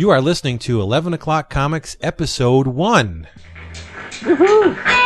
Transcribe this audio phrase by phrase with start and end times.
[0.00, 3.28] You are listening to 11 O'Clock Comics, Episode 1.
[4.24, 4.99] What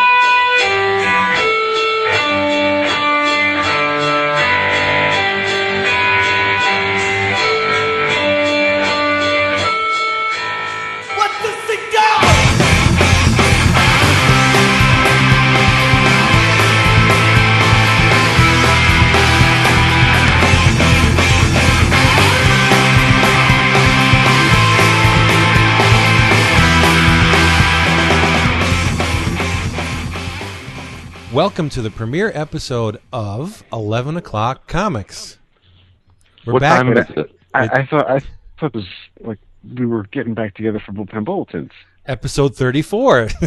[31.35, 35.39] Welcome to the premiere episode of 11 O'Clock Comics.
[36.47, 36.83] We're what back.
[36.83, 37.41] time is it?
[37.53, 38.21] I, I thought I
[38.61, 38.87] thought it was
[39.21, 39.41] like
[39.77, 41.73] we were getting back together for bullpen bulletins.
[42.07, 43.29] Episode 34.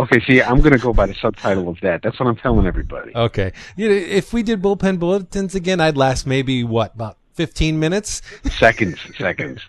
[0.00, 2.02] Okay, see, I'm gonna go by the subtitle of that.
[2.02, 3.12] That's what I'm telling everybody.
[3.14, 3.52] okay.
[3.76, 8.20] You know, if we did bullpen bulletins again, I'd last maybe, what, about 15 minutes?
[8.50, 9.60] Seconds, seconds.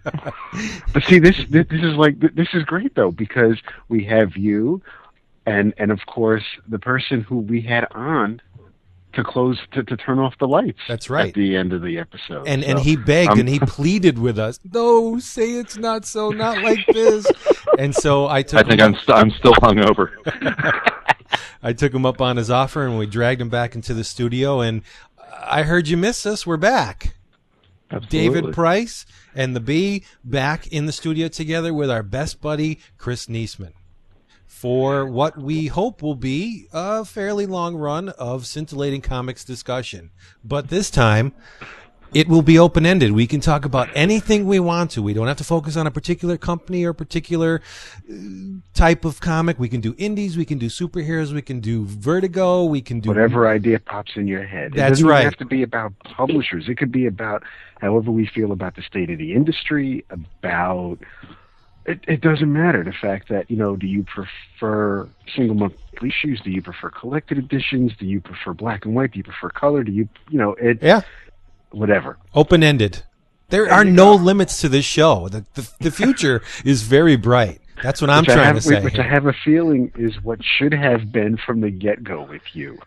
[0.93, 3.57] but see, this, this this is like this is great though because
[3.89, 4.81] we have you,
[5.45, 8.41] and and of course the person who we had on
[9.13, 10.79] to close to, to turn off the lights.
[10.87, 11.27] That's right.
[11.29, 14.39] At the end of the episode, And and he begged um, and he pleaded with
[14.39, 14.59] us.
[14.71, 17.25] No, say it's not so, not like this.
[17.77, 20.11] and so I took I think I'm st- I'm still hungover.
[21.63, 24.61] I took him up on his offer and we dragged him back into the studio
[24.61, 24.81] and
[25.43, 26.45] I heard you miss us.
[26.47, 27.15] We're back.
[28.09, 29.05] David Price
[29.35, 33.73] and the B back in the studio together with our best buddy Chris Neseman
[34.51, 40.11] for what we hope will be a fairly long run of scintillating comics discussion.
[40.43, 41.33] But this time,
[42.13, 43.13] it will be open ended.
[43.13, 45.01] We can talk about anything we want to.
[45.01, 47.61] We don't have to focus on a particular company or particular
[48.07, 48.13] uh,
[48.73, 49.57] type of comic.
[49.57, 53.09] We can do indies, we can do superheroes, we can do Vertigo, we can do
[53.09, 54.73] whatever idea pops in your head.
[54.75, 54.85] That's right.
[54.85, 55.23] it doesn't right.
[55.23, 56.65] have to be about publishers.
[56.67, 57.41] It could be about
[57.79, 60.99] however we feel about the state of the industry, about
[61.85, 62.83] it, it doesn't matter.
[62.83, 66.39] The fact that, you know, do you prefer single monthly issues?
[66.41, 67.91] Do you prefer collected editions?
[67.99, 69.11] Do you prefer black and white?
[69.11, 69.83] Do you prefer color?
[69.83, 71.01] Do you you know, it Yeah.
[71.71, 72.17] whatever.
[72.33, 73.03] open ended.
[73.49, 75.27] There are no limits to this show.
[75.27, 77.59] The, the, the future is very bright.
[77.83, 78.81] That's what I'm which trying have, to say.
[78.81, 82.43] Which I have a feeling is what should have been from the get go with
[82.53, 82.79] you.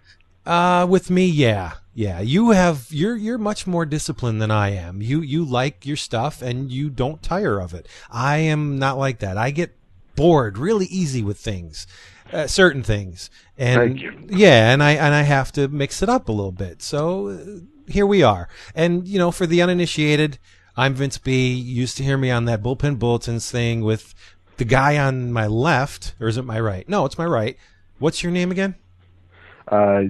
[0.46, 2.20] Uh, with me, yeah, yeah.
[2.20, 5.00] You have you're you're much more disciplined than I am.
[5.00, 7.88] You you like your stuff and you don't tire of it.
[8.10, 9.38] I am not like that.
[9.38, 9.76] I get
[10.16, 11.86] bored really easy with things,
[12.32, 14.26] uh, certain things, and Thank you.
[14.28, 16.82] yeah, and I and I have to mix it up a little bit.
[16.82, 17.60] So uh,
[17.90, 18.48] here we are.
[18.74, 20.38] And you know, for the uninitiated,
[20.76, 21.52] I'm Vince B.
[21.52, 24.14] You used to hear me on that bullpen bulletins thing with
[24.56, 26.88] the guy on my left, or is it my right?
[26.88, 27.56] No, it's my right.
[27.98, 28.74] What's your name again?
[29.68, 30.04] Uh,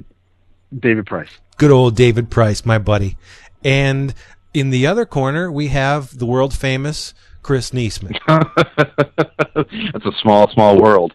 [0.78, 1.28] David Price.
[1.56, 3.16] Good old David Price, my buddy.
[3.62, 4.14] And
[4.52, 8.18] in the other corner, we have the world famous Chris Neseman.
[9.92, 11.12] That's a small, small world.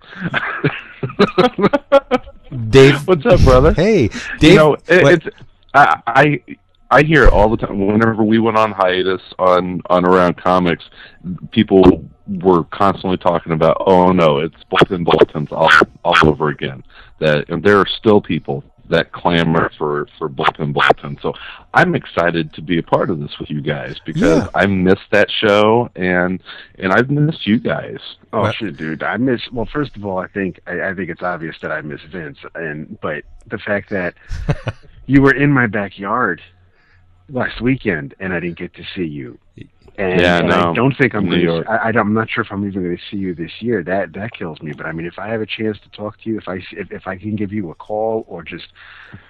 [2.69, 3.73] Dave, What's up, brother?
[3.73, 4.51] hey, Dave.
[4.51, 5.37] you know, it, it's
[5.73, 6.41] I, I
[6.91, 7.85] I hear it all the time.
[7.85, 10.83] Whenever we went on hiatus on on around comics,
[11.51, 15.69] people were constantly talking about, oh no, it's bulletin bulletins all
[16.03, 16.83] all over again.
[17.19, 21.19] That and there are still people that clamor for for bulletin bulletins.
[21.21, 21.33] So
[21.73, 24.47] I'm excited to be a part of this with you guys because Yeah.
[24.55, 26.41] I missed that show and
[26.77, 27.99] and I've missed you guys.
[28.33, 29.03] Oh Well- shit, dude!
[29.03, 29.41] I miss.
[29.51, 32.39] Well, first of all, I think I, I think it's obvious that I miss Vince,
[32.55, 34.15] and but the fact that
[35.05, 36.41] you were in my backyard
[37.29, 39.37] last weekend and I didn't get to see you,
[39.99, 41.41] and, Yeah, and I don't think I'm New going.
[41.43, 41.65] York.
[41.65, 43.83] To, I, I'm not sure if I'm even going to see you this year.
[43.83, 44.71] That that kills me.
[44.73, 46.91] But I mean, if I have a chance to talk to you, if I if,
[46.91, 48.67] if I can give you a call or just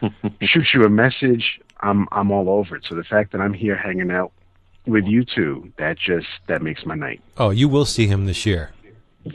[0.42, 2.84] shoot you a message, I'm I'm all over it.
[2.88, 4.32] So the fact that I'm here hanging out
[4.86, 7.22] with you two, that just that makes my night.
[7.38, 8.72] oh, you will see him this year.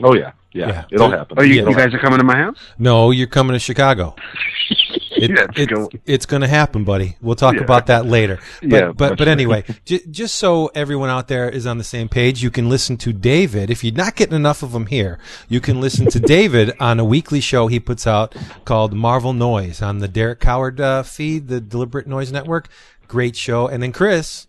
[0.01, 0.85] Oh yeah, yeah, Yeah.
[0.91, 1.37] it'll happen.
[1.39, 2.57] Oh, you, It'll you guys are coming to my house?
[2.79, 4.15] No, you're coming to Chicago.
[5.15, 5.89] It, Yeah, let's it- go.
[6.05, 7.17] it's going to happen, buddy.
[7.21, 7.61] We'll talk Yeah.
[7.61, 8.39] about that later.
[8.61, 12.09] But Yeah, but but anyway, j- just so everyone out there is on the same
[12.09, 13.69] page, you can listen to David.
[13.69, 17.05] If you're not getting enough of him here, you can listen to David on a
[17.05, 18.35] weekly show he puts out
[18.65, 22.67] called Marvel Noise on the Derek Coward uh, feed, the Deliberate Noise Network.
[23.07, 23.67] Great show.
[23.67, 24.47] And then Chris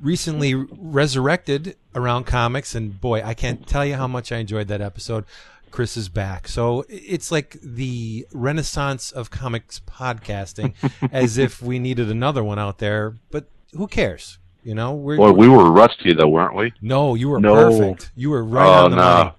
[0.00, 4.80] recently resurrected around comics, and boy, I can't tell you how much I enjoyed that
[4.80, 5.24] episode.
[5.70, 6.48] Chris is back.
[6.48, 10.74] So it's like the renaissance of comics podcasting,
[11.12, 13.16] as if we needed another one out there.
[13.30, 14.38] But who cares?
[14.62, 16.72] You know, we're Boy, we were rusty though, weren't we?
[16.80, 17.54] no, you were No.
[17.54, 18.10] perfect.
[18.16, 19.32] You were right oh on the no, money.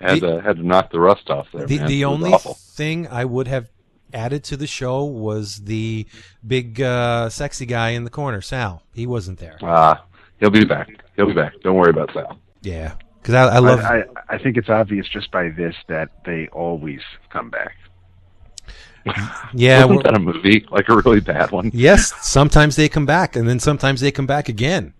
[0.00, 1.66] had The- to had to knock the rust off there.
[1.66, 1.86] The man.
[1.86, 2.54] the only awful.
[2.54, 3.68] thing I would have
[4.14, 6.06] added to the show was the
[6.46, 8.82] big uh, sexy guy in the corner, Sal.
[8.94, 9.58] He wasn't there.
[9.62, 10.04] Ah,
[10.40, 10.88] he'll be back.
[11.14, 11.52] He'll be back.
[11.62, 12.36] Don't worry about Sal.
[12.62, 13.80] Yeah, because I, I love.
[13.80, 14.04] I, I,
[14.34, 17.76] I think it's obvious just by this that they always come back.
[19.54, 20.64] yeah, Wasn't well, that a movie?
[20.70, 21.70] Like a really bad one?
[21.74, 22.12] yes.
[22.26, 24.94] Sometimes they come back, and then sometimes they come back again.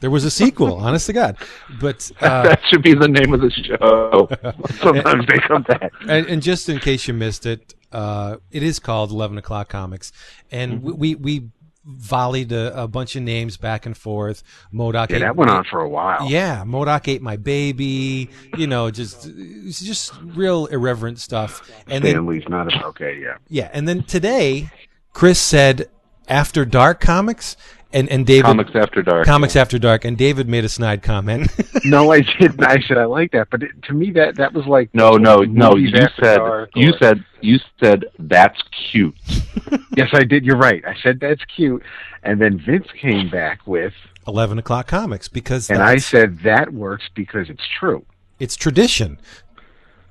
[0.00, 1.36] There was a sequel, honest to God.
[1.80, 4.28] But uh, that should be the name of the show.
[4.82, 5.92] Sometimes they come back.
[6.08, 10.10] and, and just in case you missed it, uh, it is called Eleven O'clock Comics,
[10.50, 10.96] and Mm-hmm.
[10.96, 11.48] we we
[11.84, 14.42] volleyed a, a bunch of names back and forth.
[14.72, 16.28] MODOK, Yeah, that went on for a while.
[16.30, 18.30] Yeah, MODOK ate my baby.
[18.56, 19.28] You know, just
[19.68, 21.68] just real irreverent stuff.
[21.86, 23.18] And then not a, okay.
[23.20, 23.36] Yeah.
[23.48, 24.70] yeah, and then today,
[25.12, 25.88] Chris said
[26.28, 27.56] After Dark comics,
[27.92, 29.26] and and David Comics After Dark.
[29.26, 31.50] Comics After Dark, and David made a snide comment.
[31.84, 32.62] No, I didn't.
[32.64, 35.38] I said I like that, but it, to me that that was like No, no,
[35.38, 35.74] no.
[35.74, 38.60] You said dark you or- said you said that's
[38.92, 39.16] cute.
[39.96, 40.44] yes, I did.
[40.44, 40.80] You're right.
[40.86, 41.82] I said that's cute,
[42.22, 43.92] and then Vince came back with,
[44.28, 48.04] Eleven O'clock Comics because and I said that works because it's true.
[48.38, 49.18] it's tradition.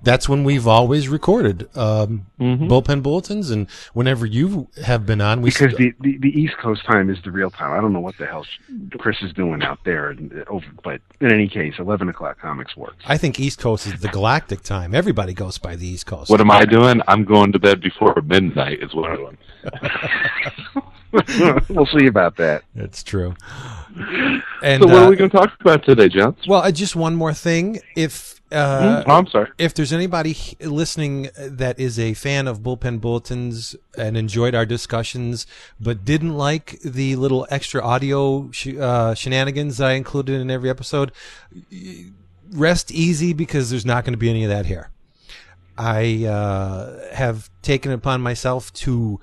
[0.04, 2.68] That's when we've always recorded um, Mm-hmm.
[2.68, 6.58] bullpen bulletins, and whenever you have been on, we Because st- the, the the East
[6.58, 7.72] Coast time is the real time.
[7.72, 8.44] I don't know what the hell
[8.98, 13.04] Chris is doing out there, uh, over, but in any case, eleven o'clock comics works.
[13.06, 14.96] I think East Coast is the galactic time.
[14.96, 16.32] Everybody goes by the East Coast.
[16.32, 17.00] What am I doing?
[17.08, 18.82] I'm going to bed before midnight.
[18.82, 19.38] Is what I'm doing.
[21.70, 22.64] we'll see about that.
[22.74, 23.36] That's true.
[24.64, 26.48] And So what uh, are we going to talk about today, gents?
[26.48, 27.80] well, uh, just one more thing.
[27.96, 29.50] If uh, oh, I'm sorry.
[29.58, 35.48] if there's anybody listening that is a fan of bullpen bulletins and enjoyed our discussions,
[35.80, 41.12] but didn't like the little extra audio sh- uh, shenanigans I included in every episode,
[42.52, 44.90] rest easy because there's not going to be any of that here.
[45.78, 49.20] I uh, have taken it upon myself to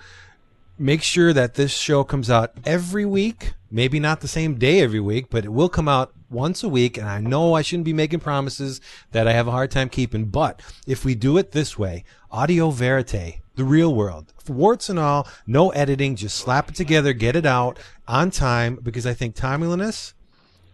[0.79, 3.55] make sure that this show comes out every week.
[3.71, 6.97] Maybe not the same day every week, but it will come out once a week.
[6.97, 8.81] And I know I shouldn't be making promises
[9.13, 10.27] that I have a hard time keeping.
[10.27, 15.27] But if we do it this way, audio verite, the real world, warts and all,
[15.47, 20.15] no editing, just slap it together, get it out on time, because I think timeliness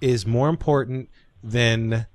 [0.01, 1.09] is more important
[1.43, 2.07] than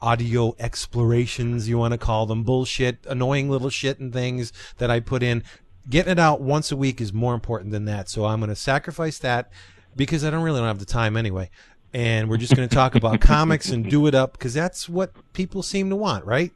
[0.00, 5.00] audio explorations, you want to call them bullshit, annoying little shit and things that I
[5.00, 5.42] put in.
[5.88, 8.08] Getting it out once a week is more important than that.
[8.08, 9.50] So I'm going to sacrifice that
[9.94, 11.50] because I don't really don't have the time anyway.
[11.94, 15.12] And we're just going to talk about comics and do it up because that's what
[15.32, 16.52] people seem to want, right?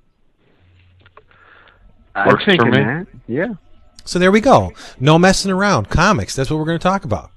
[2.26, 2.70] Works for me.
[2.72, 3.06] that.
[3.28, 3.54] Yeah.
[4.04, 4.72] So there we go.
[4.98, 5.88] No messing around.
[5.88, 6.34] Comics.
[6.34, 7.30] That's what we're going to talk about.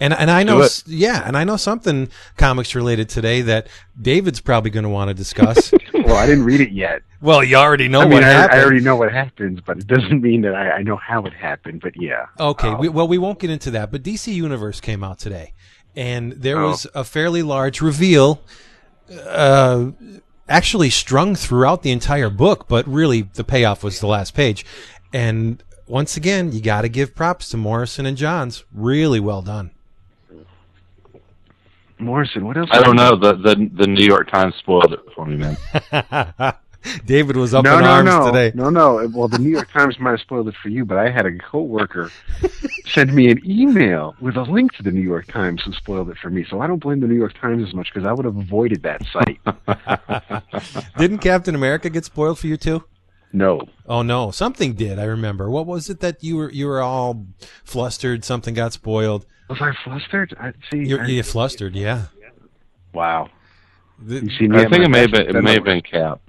[0.00, 0.66] And and I know Do it.
[0.66, 3.68] s- yeah, and I know something comics related today that
[4.00, 5.72] David's probably going to want to discuss.
[6.04, 7.00] Well, I didn't read it yet.
[7.22, 8.60] well, you already know I mean, what I, happened.
[8.60, 11.32] I already know what happens, but it doesn't mean that I, I know how it
[11.32, 11.80] happened.
[11.80, 12.26] But yeah.
[12.38, 15.54] Okay, we, well, we won't get into that, but DC Universe came out today,
[15.96, 16.68] and there Oh.
[16.68, 18.42] was a fairly large reveal,
[19.24, 19.92] uh,
[20.46, 24.66] actually strung throughout the entire book, but really the payoff was the last page.
[25.12, 28.64] And once again, you got to give props to Morrison and Johns.
[28.74, 29.70] Really well done.
[31.98, 32.68] Morrison, what else?
[32.72, 33.16] I don't know.
[33.16, 35.56] The the the New York Times spoiled it for me, man.
[37.06, 38.52] David was up no, in no, arms no, today.
[38.54, 39.10] no, no.
[39.14, 41.36] Well, the New York Times might have spoiled it for you, but I had a
[41.38, 42.10] coworker
[42.86, 46.18] send me an email with a link to the New York Times who spoiled it
[46.18, 46.44] for me.
[46.48, 48.82] So I don't blame the New York Times as much because I would have avoided
[48.82, 49.40] that site.
[50.98, 52.84] Didn't Captain America get spoiled for you too?
[53.32, 54.98] no, Oh no, something did.
[54.98, 55.50] I remember.
[55.50, 57.26] What was it that you were you were all
[57.64, 58.24] flustered?
[58.24, 59.26] Something got spoiled.
[59.48, 60.34] Was I flustered?
[60.38, 60.84] I see.
[60.84, 62.06] You're, I- you're flustered, yeah.
[62.92, 63.28] wow.
[63.98, 66.20] The- You see I think it may have been it may have been Cap.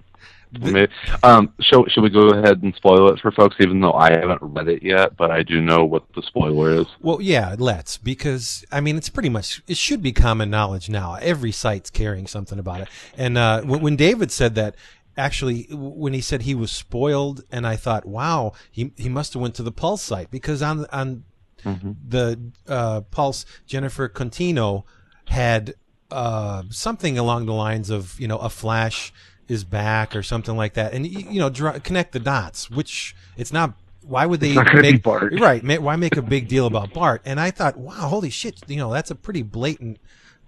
[0.53, 0.87] It may-
[1.23, 4.39] um, should should we go ahead and spoil it for folks, even though I haven't
[4.41, 6.85] read it yet, but I do know what the spoiler is.
[7.01, 11.15] Well, yeah, let's because I mean it's pretty much it should be common knowledge now.
[11.15, 12.87] Every site's carrying something about it.
[13.17, 14.75] And uh, when, when David said that,
[15.17, 19.41] actually, when he said he was spoiled, and I thought, wow, he he must have
[19.41, 21.23] went to the Pulse site because on on
[21.65, 24.83] the uh, Pulse, Jennifer Contino
[25.27, 25.73] had
[26.11, 29.11] uh, something along the lines of you know a Flash
[29.47, 32.69] is back or something like that, and you know dra- connect the dots.
[32.69, 33.73] Which it's not.
[34.07, 35.33] Why would they not gonna be make Bart.
[35.39, 35.63] right?
[35.63, 37.23] ma- Why make a big deal about Bart?
[37.25, 38.61] And I thought, wow, holy shit!
[38.67, 39.97] You know that's a pretty blatant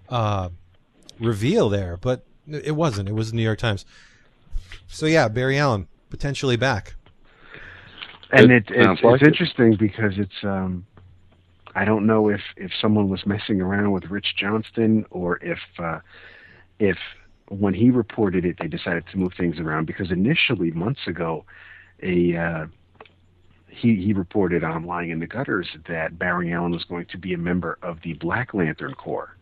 [0.08, 0.50] uh,
[1.18, 3.08] reveal there, but it wasn't.
[3.08, 3.84] It was the New York Times.
[4.86, 6.94] So yeah, Barry Allen potentially back.
[8.30, 9.26] and It it, it's like it's it.
[9.28, 10.86] interesting because it's um
[11.80, 15.58] I don't know if if someone was messing around with Rich Johnston or if
[15.88, 16.00] uh
[16.90, 16.98] if
[17.62, 21.44] when he reported it they decided to move things around because initially months ago
[22.02, 22.66] a uh
[23.68, 27.32] he he reported on lying in the gutters that Barry Allen was going to be
[27.34, 29.32] a member of the Black Lantern Corps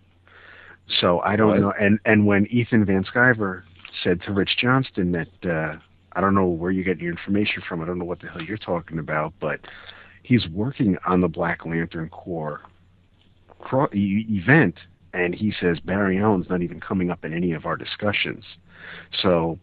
[1.00, 1.61] So I don't Right.
[1.61, 1.73] know.
[1.78, 3.62] And and when Ethan Van Sciver
[4.02, 5.76] said to Rich Johnston that uh,
[6.12, 7.83] I don't know where you get your information from.
[7.83, 9.61] I don't know what the hell you're talking about, but
[10.26, 12.61] he's working on the Black Lantern Corps
[13.61, 14.75] cro- event,
[15.12, 18.45] and he says Barry Allen's not even coming up in any of our discussions.
[19.23, 19.61] So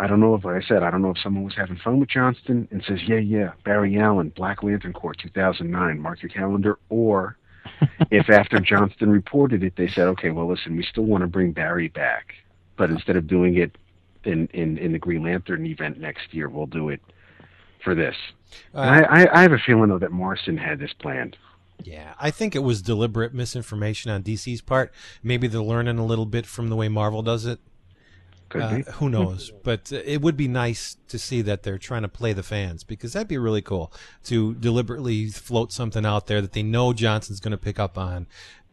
[0.00, 2.00] I don't know if, like I said, I don't know if someone was having fun
[2.00, 6.80] with Johnston and says, yeah, yeah, Barry Allen, Black Lantern Corps 2009, mark your calendar,
[6.88, 7.36] or
[8.10, 11.52] if after Johnston reported it, they said, okay, well, listen, we still want to bring
[11.52, 12.34] Barry back,
[12.76, 13.78] but instead of doing it
[14.24, 17.00] in, in, in the Green Lantern event next year, we'll do it
[17.84, 18.16] for this.
[18.74, 21.36] Uh, I, I, I have a feeling, though, that Morrison had this planned.
[21.84, 24.92] Yeah, I think it was deliberate misinformation on DC's part.
[25.22, 27.58] Maybe they're learning a little bit from the way Marvel does it.
[28.50, 28.82] Could Uh, be.
[28.94, 29.50] who knows?
[29.64, 32.84] But uh, it would be nice to see that they're trying to play the fans
[32.84, 33.92] because that'd be really cool
[34.24, 38.26] to deliberately float something out there that they know Johnston's going to pick up on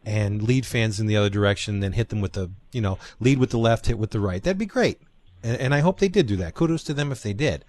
[0.04, 3.38] and lead fans in the other direction, then hit them with the, you know, lead
[3.38, 4.42] with the left, hit with the right.
[4.42, 5.00] That'd be great.
[5.42, 6.54] And, and I hope they did do that.
[6.54, 7.64] Kudos to them if they did.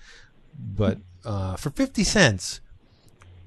[0.58, 2.62] But uh, for 50 cents,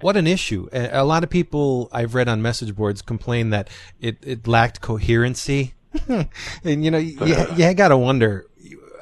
[0.01, 0.69] what an issue.
[0.73, 3.69] A, a lot of people I've read on message boards complain that
[4.01, 5.75] it, it lacked coherency.
[6.09, 7.19] and, you know, you,
[7.57, 8.47] you got to wonder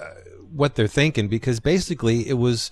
[0.01, 0.05] uh,
[0.53, 2.71] what they're thinking because basically it was,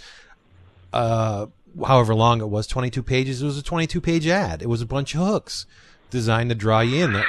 [0.92, 1.46] uh,
[1.84, 3.42] however long it was, 22 pages.
[3.42, 4.62] It was a 22 page ad.
[4.62, 5.66] It was a bunch of hooks
[6.10, 7.24] designed to draw you in.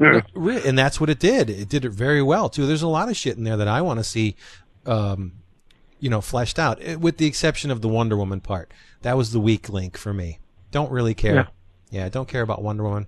[0.00, 1.48] And that's what it did.
[1.48, 2.66] It did it very well too.
[2.66, 4.36] There's a lot of shit in there that I want to see,
[4.84, 5.32] um,
[6.02, 8.72] you know, fleshed out, eh, with the exception of the Wonder Woman part.
[9.02, 10.40] That was the weak link for me.
[10.72, 11.34] Don't really care.
[11.34, 11.46] Yeah.
[11.90, 13.06] Yeah, don't care about Wonder Woman.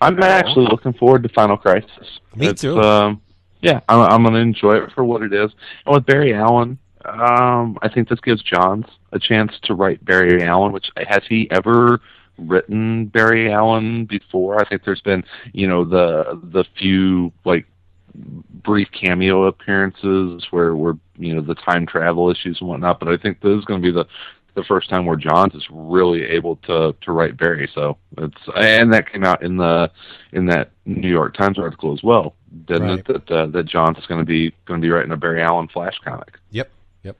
[0.00, 2.18] I'm actually looking forward to Final Crisis.
[2.34, 2.80] Me It's, too.
[2.80, 3.22] Um,
[3.60, 5.52] yeah, I'm, I'm going to enjoy it for what it is.
[5.86, 10.42] And with Barry Allen, um, I think this gives Johns a chance to write Barry
[10.42, 10.72] Allen.
[10.72, 12.00] Which has he ever
[12.38, 14.60] written Barry Allen before?
[14.60, 15.22] I think there's been,
[15.52, 17.66] you know, the the few like
[18.14, 23.00] brief cameo appearances where where you know the time travel issues and whatnot.
[23.00, 24.06] But I think this is going to be the
[24.54, 27.68] the first time where Johns is really able to to write Barry.
[27.74, 29.90] So it's and that came out in the
[30.32, 32.34] in that New York Times article as well,
[32.66, 32.98] didn't Right.
[33.00, 33.06] it?
[33.26, 35.68] That uh, that Johns is going to be going to be writing a Barry Allen
[35.68, 36.38] Flash comic.
[36.50, 36.70] Yep.
[37.02, 37.16] Yep.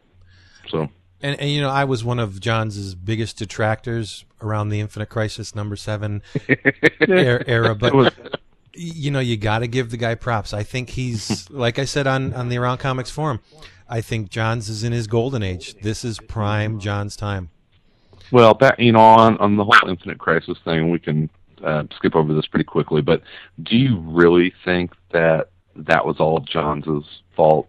[0.69, 0.89] So
[1.23, 5.55] And, and you know, I was one of Johns' biggest detractors around the Infinite Crisis
[5.57, 6.23] number seven
[7.09, 8.15] er- era, but
[8.77, 10.53] you know, you got to give the guy props.
[10.53, 13.41] I think he's, like I said on, on the Around Comics forum,
[13.89, 15.75] I think Johns is in his golden age.
[15.83, 17.51] This is prime Johns time.
[18.31, 21.29] well, that you know on on the whole Infinite Crisis thing, we can
[21.63, 23.03] uh, skip over this pretty quickly.
[23.03, 23.23] But
[23.63, 27.05] do you really think that that was all Johns'
[27.37, 27.69] fault?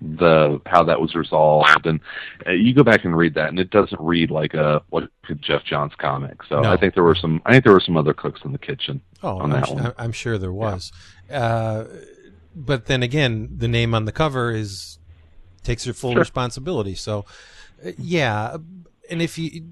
[0.00, 2.00] The how that was resolved, and
[2.46, 5.04] uh, you go back and read that, and it doesn't read like a like
[5.40, 6.42] Geoff Johns comic.
[6.48, 6.72] So No.
[6.72, 7.40] I think there were some.
[7.44, 9.00] I think there were some other cooks in the kitchen.
[9.22, 9.92] Oh, on I'm, that one.
[9.98, 10.92] I'm sure there was.
[11.30, 11.84] Uh,
[12.54, 14.98] but then again, the name on the cover is
[15.62, 16.20] takes your full Sure.
[16.20, 16.94] responsibility.
[16.94, 17.24] So,
[17.84, 18.56] uh, yeah.
[19.10, 19.66] And if you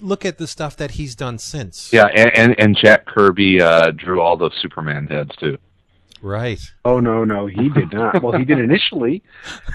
[0.00, 3.90] look at the stuff that he's done since, Yeah, and and, and Jack Kirby uh,
[3.92, 5.56] drew all the Superman heads too.
[6.22, 6.60] Right.
[6.84, 8.22] Oh no, no, he did not.
[8.22, 9.22] Well, he did initially,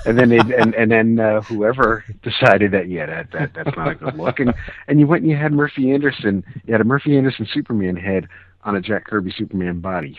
[0.06, 3.90] and then they, and and then uh, whoever decided that yeah, that that that's not
[3.90, 4.54] a good look, and
[4.88, 8.28] and you went and you had Murphy Anderson, you had a Murphy Anderson Superman head
[8.64, 10.18] on a Jack Kirby Superman body.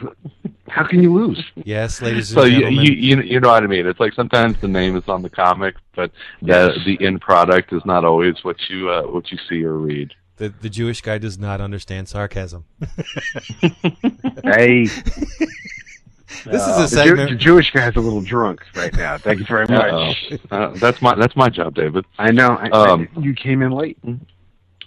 [0.69, 1.43] How can you lose?
[1.57, 2.85] Yes, ladies and So you, gentlemen.
[2.85, 3.87] you you you know what I mean?
[3.87, 6.79] It's like sometimes the name is on the comic, but the Yes.
[6.87, 10.15] the end product is not always what you uh, what you see or read.
[10.37, 12.65] the, the Jewish guy does not understand sarcasm.
[14.45, 14.87] Hey,
[16.45, 19.17] This uh, is a the, Jew- the Jewish guy's a little drunk right now.
[19.19, 20.33] Thank you very much.
[20.51, 22.05] Uh, that's my that's my job, David.
[22.19, 22.49] I know.
[22.51, 23.99] I, Um, I, you came in late.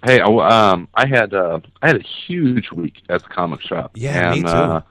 [0.05, 0.25] Hey, I,
[0.71, 3.91] um, I had uh, I had a huge week at the comic shop.
[3.95, 4.47] Yeah, me too.
[4.47, 4.81] Uh,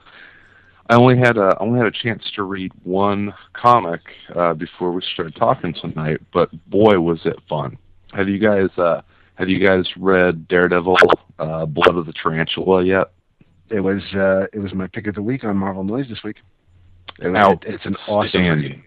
[0.89, 4.01] I only had a I only had a chance to read one comic
[4.35, 7.77] uh, before we started talking tonight, but boy was it fun.
[8.13, 9.01] Have you guys uh,
[9.35, 10.97] have you guys read Daredevil,
[11.39, 13.11] uh, Blood of the Tarantula yet?
[13.71, 16.37] It was uh, it was my pick of the week on Marvel Noise this week.
[17.19, 18.71] It was, Out- it's an awesome Outstanding.
[18.71, 18.83] read.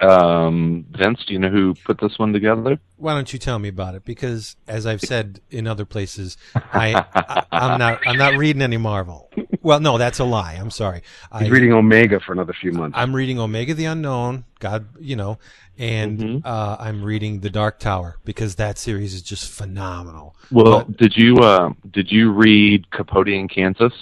[0.00, 2.78] Um, Vince, do you know who put this one together?
[2.96, 4.04] Why don't you tell me about it?
[4.04, 8.78] Because as I've said in other places, I, I I'm not I'm not reading any
[8.78, 9.30] Marvel.
[9.62, 10.54] Well, no, that's a lie.
[10.54, 11.02] I'm sorry.
[11.30, 12.96] I, He's reading Omega for another few months.
[12.98, 15.38] I'm reading Omega the Unknown, God, you know,
[15.78, 16.42] and Mhm.
[16.44, 20.34] uh, I'm reading The Dark Tower because that series is just phenomenal.
[20.50, 23.92] Well, did you uh, did you read Capote in Kansas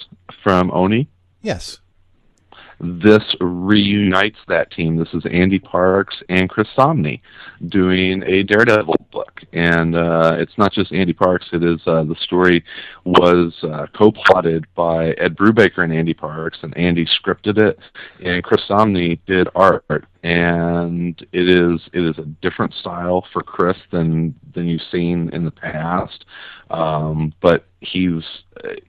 [0.43, 1.07] from Oni?
[1.41, 1.79] Yes.
[2.81, 4.95] This reunites that team.
[4.95, 7.21] This is Andy Parks and Chris Samnee
[7.69, 11.47] doing a Daredevil book, and uh, it's not just Andy Parks.
[11.53, 12.63] It is uh, the story
[13.05, 17.77] was uh, co-plotted by Ed Brubaker and Andy Parks, and Andy scripted it,
[18.23, 23.77] and Chris Samnee did art and it is it is a different style for Chris
[23.91, 26.25] than than you've seen in the past.
[26.69, 28.23] Um, but he's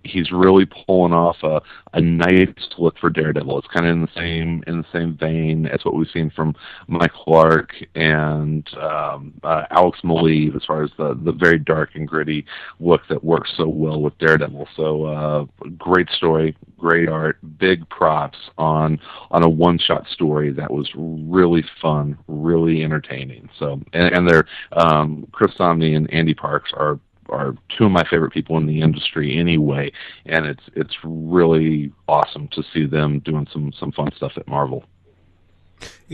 [0.04, 1.60] he's really pulling off a,
[1.94, 3.58] a nice look for Daredevil.
[3.58, 6.54] It's kind of in the same in the same vein as what we've seen from
[6.86, 12.06] Michael Lark and um, uh, Alex Maleev as far as the the very dark and
[12.06, 12.44] gritty
[12.80, 14.68] look that works so well with Daredevil.
[14.76, 15.44] So uh,
[15.78, 21.64] great story, great art, big props on on a one shot story that was really
[21.80, 23.48] fun, really entertaining.
[23.58, 28.04] So and, and they're um, Chris Samnee and Andy Parks are are two of my
[28.08, 29.92] favorite people in the industry anyway,
[30.26, 34.84] and it's it's really awesome to see them doing some some fun stuff at Marvel.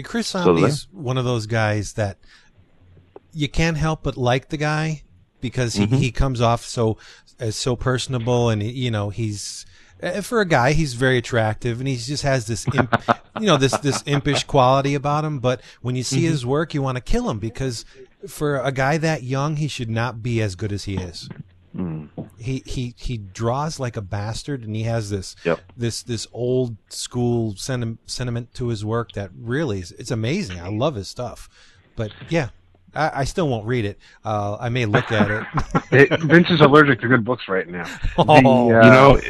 [0.05, 2.19] Chris Samnee is one of those guys that
[3.33, 5.03] you can't help but like the guy
[5.41, 5.99] because he, Mhm.
[5.99, 6.97] he comes off so
[7.39, 9.67] as so personable and you know he's
[10.01, 12.95] eh, for a guy he's very attractive and he just has this imp,
[13.41, 16.81] you know this this impish quality about him but when you see his work you
[16.83, 17.85] want to kill him because
[18.27, 21.29] for a guy that young he should not be as good as he is
[21.77, 22.09] Mm.
[22.39, 25.61] he he he draws like a bastard and he has this Yep.
[25.77, 30.69] this this old school senti- sentiment to his work that really is it's amazing i
[30.69, 31.49] love his stuff
[31.95, 32.49] but yeah
[32.95, 35.47] i, I still won't read it uh, i may look at it
[36.11, 37.85] It, Vince is allergic to good books right now.
[38.19, 38.73] Oh.
[38.75, 39.21] uh, you know,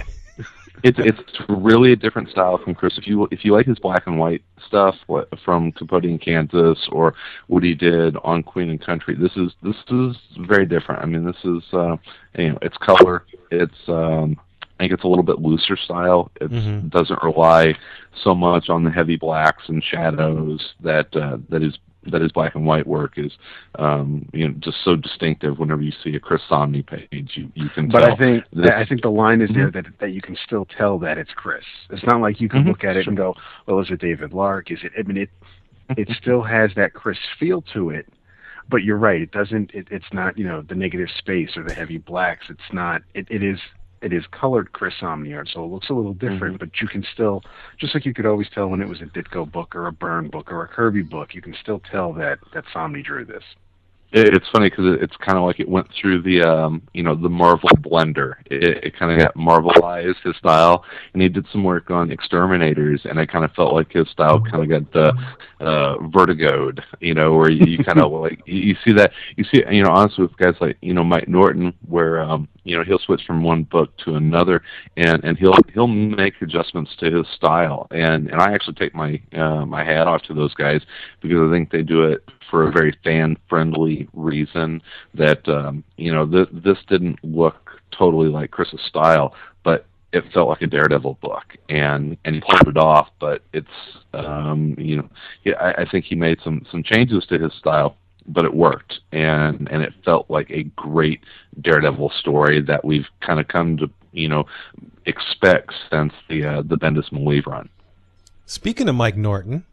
[0.83, 2.97] it's it's really a different style from Chris.
[2.99, 6.79] If you if you like his black and white stuff what, from Capote in Kansas
[6.91, 7.15] or
[7.47, 10.17] what he did on Queen and Country, this is this is
[10.47, 11.03] very different.
[11.03, 11.97] I mean, this is uh,
[12.37, 13.25] you know, it's color.
[13.51, 16.31] It's um, I think it's a little bit looser style.
[16.41, 16.91] It Mhm.
[16.91, 17.75] doesn't rely
[18.23, 21.77] so much on the heavy blacks and shadows that uh, that is
[22.07, 23.33] that his black and white work is
[23.79, 25.59] um, you know just so distinctive.
[25.59, 28.13] Whenever you see a Chris Samnee page, you you can But tell.
[28.13, 30.99] I think this- I think the line is there that that you can still tell
[31.01, 31.65] that it's Chris.
[31.91, 33.35] It's not like you can Mhm, look at it and go,
[33.67, 34.71] "Well, is it David Lark?
[34.71, 35.31] Is it?" I mean, it
[35.97, 38.07] it still has that Chris feel to it.
[38.71, 39.23] But you're right.
[39.23, 39.71] It doesn't.
[39.73, 40.37] It, it's not.
[40.37, 42.47] You know, the negative space or the heavy blacks.
[42.51, 43.01] It's not.
[43.15, 43.59] It, it is.
[44.01, 46.57] It is colored Chris Samnee art, so it looks a little different.
[46.57, 46.65] Mm-hmm.
[46.65, 47.43] But you can still,
[47.79, 50.29] just like you could always tell when it was a Ditko book or a Byrne
[50.29, 53.45] book or a Kirby book, you can still tell that that Samnee drew this.
[54.11, 57.03] It, it's funny because it, it's kind of like it went through the um, you
[57.03, 58.35] know the Marvel blender.
[58.47, 63.03] It, it kind of got Marvelized his style, and he did some work on Exterminators,
[63.05, 65.13] and I kind of felt like his style kind of got uh,
[65.61, 66.83] uh, vertigoed.
[67.01, 69.83] You know, where you, you kind of like you, you see that you see you
[69.83, 73.23] know honestly with guys like you know Mike Norton, where um, you know he'll switch
[73.27, 74.63] from one book to another,
[74.97, 79.21] and and he'll he'll make adjustments to his style, and and I actually take my
[79.35, 80.81] uh, my hat off to those guys
[81.21, 84.83] because I think they do it for a very fan friendly reason
[85.15, 89.35] that um you know th- this didn't look totally like Chris's style
[89.65, 91.57] but it felt like a Daredevil book.
[91.69, 93.69] And and he pulled it off but it's
[94.15, 95.09] um you know
[95.61, 99.01] I, I think he made some some changes to his style but it worked.
[99.13, 101.21] And and it felt like a great
[101.61, 104.45] Daredevil story that we've kind of come to you know
[105.07, 107.69] expect since the uh, the Bendis Maleev run.
[108.47, 109.65] Speaking of mike norton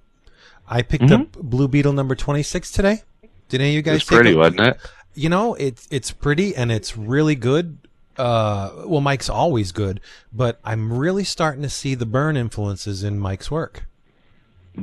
[0.68, 1.22] i picked Mhm.
[1.22, 3.04] up blue beetle number 26 today.
[3.50, 4.78] Did any of you guys it's pretty a- wasn't it?
[5.14, 7.78] You know it's it's pretty and it's really good.
[8.18, 10.00] Uh well mike's always good
[10.32, 13.86] but i'm really starting to see the Byrne influences in mike's work.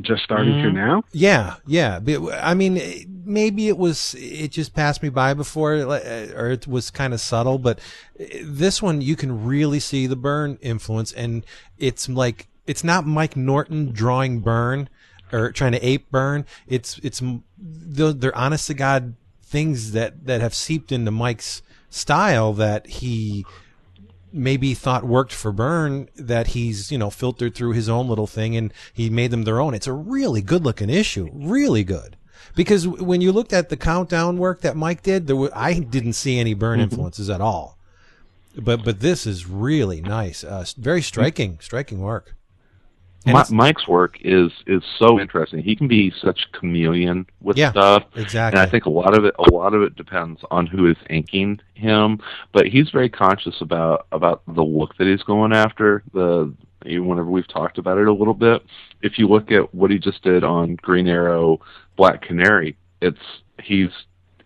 [0.00, 1.02] Just starting to now.
[1.12, 1.98] yeah yeah.
[2.42, 2.80] I mean
[3.26, 7.20] maybe it was it just passed me by before eh, or it was kind of
[7.20, 7.78] subtle but
[8.20, 11.44] eh, this one you can really see the Byrne influence and
[11.78, 14.88] it's like it's not mike norton drawing Byrne
[15.32, 17.22] or trying to ape Byrne it's it's
[17.58, 23.44] they're they're honest to god things that that have seeped into mike's style that he
[24.32, 28.56] maybe thought worked for Byrne that he's you know filtered through his own little thing
[28.56, 29.74] and he made them their own.
[29.74, 32.16] It's a really good looking issue, really good.
[32.54, 36.14] Because when you looked at the countdown work that Mike did, there were, I didn't
[36.14, 37.78] see any Byrne influences at all.
[38.56, 42.34] But but this is really nice, uh, very striking, striking work.
[43.30, 45.62] It's- Mike's work is is so interesting.
[45.62, 48.58] He can be such a chameleon with Yeah, stuff, exactly.
[48.60, 50.96] and I think a lot of it a lot of it depends on who is
[51.10, 52.18] inking him.
[52.52, 56.02] But he's very conscious about about the look that he's going after.
[56.12, 56.52] The
[56.84, 58.62] even whenever we've talked about it a little bit,
[59.02, 61.60] if you look at what he just did on Green Arrow,
[61.96, 63.20] Black Canary, it's
[63.62, 63.90] he's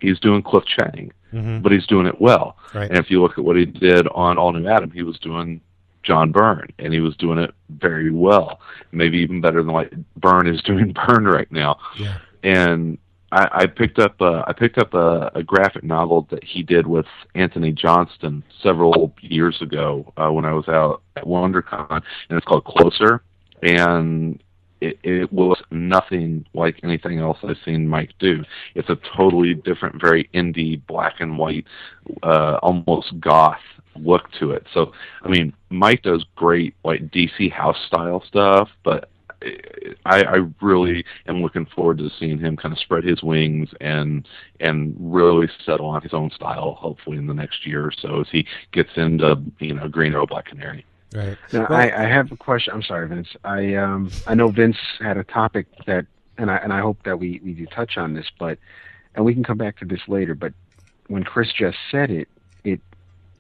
[0.01, 1.63] he's doing Cliff Chiang, Mhm.
[1.63, 2.59] but he's doing it well.
[2.75, 2.91] Right.
[2.91, 5.63] And if you look at what he did on All New Atom, he was doing
[6.07, 8.61] John Byrne, and he was doing it very well,
[8.93, 11.79] maybe even better than like Byrne is doing Byrne right now.
[11.99, 12.19] Yeah.
[12.43, 12.99] And
[13.33, 16.87] I, I picked up a, I picked up a, a graphic novel that he did
[16.87, 22.47] with Antony Johnston several years ago uh, when I was out at WonderCon, and it's
[22.47, 23.23] called Closer,
[23.63, 24.41] and
[24.81, 28.45] it, it was nothing like anything else I've seen Mike do.
[28.75, 31.67] It's a totally different, very indie, black and white,
[32.23, 33.61] uh, almost goth
[33.97, 34.67] look to it.
[34.75, 39.09] So, I mean, Mike does great like DC house style stuff, but
[40.05, 44.27] I, I really am looking forward to seeing him kind of spread his wings and
[44.61, 46.75] and really settle on his own style.
[46.75, 50.27] Hopefully, in the next year or so, as he gets into you know Green Arrow,
[50.27, 50.85] Black Canary.
[51.15, 51.39] Right.
[51.53, 52.75] Now, Well- I, I have a question.
[52.75, 53.29] I'm sorry, Vince.
[53.45, 56.07] I um I know Vince had a topic that,
[56.39, 58.59] and I and I hope that we we do touch on this, but
[59.15, 60.35] and we can come back to this later.
[60.35, 60.53] But
[61.09, 62.29] when Chris just said it,
[62.65, 62.81] it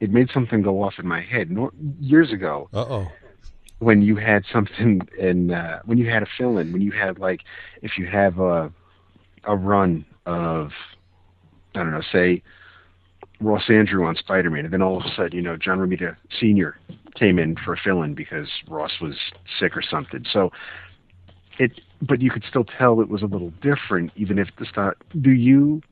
[0.00, 1.50] it made something go off in my head.
[1.50, 3.12] Nor, years ago, Uh oh.
[3.81, 7.40] when you had something and uh, when you had a fill-in, when you had like
[7.83, 8.72] if you have a
[9.44, 10.70] a run of
[11.74, 12.42] I don't know, say
[13.40, 16.79] Ross Andru on Spider-Man, and then all of a sudden, you know, John Romita Senior
[17.14, 19.16] came in for a fill-in because Ross was
[19.59, 20.25] sick or something.
[20.31, 20.53] So
[21.59, 24.99] it, but you could still tell it was a little different, even if the start.
[25.20, 25.83] Do you?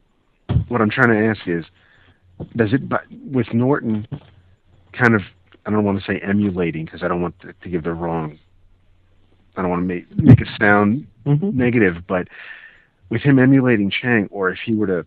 [0.69, 1.65] What I'm trying to ask is,
[2.57, 4.07] does it but with Norton
[4.93, 5.23] kind of
[5.67, 8.39] I don't want to say emulating because I don't want to, to give the wrong.
[9.57, 11.57] I don't want to make make it sound mm-hmm.
[11.57, 12.29] negative, but
[13.09, 15.07] with him emulating Chiang, or if he were to,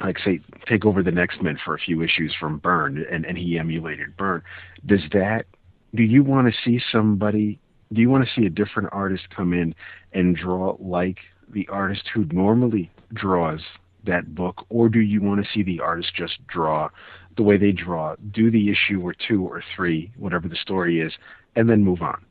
[0.00, 3.38] like say, take over the next men for a few issues from Byrne, and and
[3.38, 4.42] he emulated Byrne,
[4.86, 5.46] does that?
[5.94, 7.58] Do you want to see somebody?
[7.92, 9.74] Do you want to see a different artist come in
[10.12, 13.60] and draw like the artist who normally draws
[14.04, 16.88] that book, or do you want to see the artist just draw
[17.36, 21.12] the way they draw, do the issue or two or three, whatever the story is,
[21.56, 22.24] and then move on?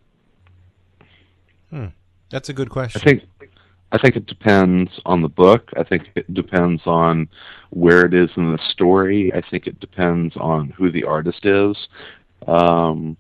[1.69, 1.85] Hmm.
[2.29, 3.01] That's a good question.
[3.01, 3.23] I think
[3.93, 5.69] I think it depends on the book.
[5.77, 7.29] I think it depends on
[7.69, 9.31] where it is in the story.
[9.33, 11.77] I think it depends on who the artist is.
[12.47, 13.17] Um,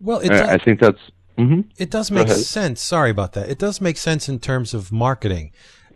[0.00, 0.98] well, I, does, I think that's.
[1.36, 2.80] hmm it does make sense.
[2.80, 3.50] Sorry about that.
[3.50, 5.52] It does make sense in terms of marketing,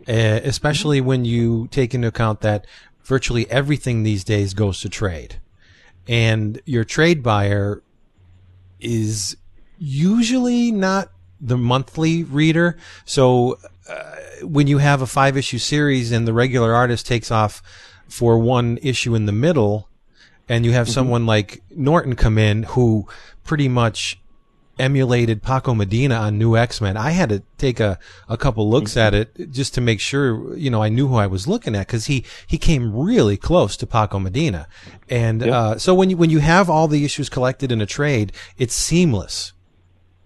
[0.07, 2.67] uh, especially when you take into account that
[3.03, 5.41] virtually everything these days goes to trade,
[6.07, 7.81] and your trade buyer
[8.79, 9.35] is
[9.79, 11.09] usually not
[11.41, 12.77] the monthly reader.
[13.05, 13.57] So
[13.89, 17.61] uh, when you have a five issue series and the regular artist takes off
[18.07, 19.89] for one issue in the middle,
[20.49, 23.07] and you have someone like Norton come in who
[23.43, 24.19] pretty much
[24.79, 26.97] emulated Paco Medina on New X Men.
[26.97, 30.69] I had to take a, a couple looks at it just to make sure, you
[30.69, 33.87] know, I knew who I was looking at because he, he came really close to
[33.87, 34.67] Paco Medina.
[35.09, 38.31] And, uh, so when you, when you have all the issues collected in a trade,
[38.57, 39.53] it's seamless.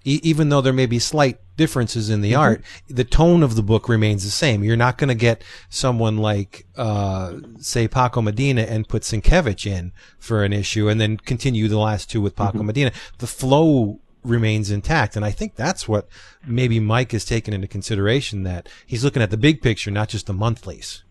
[0.06, 3.64] E- even though there may be slight differences in the art, the tone of the
[3.64, 4.64] book remains the same.
[4.64, 9.92] You're not going to get someone like, uh, say Paco Medina and put Sienkiewicz in
[10.18, 12.92] for an issue and then continue the last two with Paco Medina.
[13.18, 15.16] The flow remains intact.
[15.16, 16.08] And I think that's what
[16.46, 20.28] maybe Mike has taken into consideration that he's looking at the big picture, not just
[20.28, 21.04] the monthlies.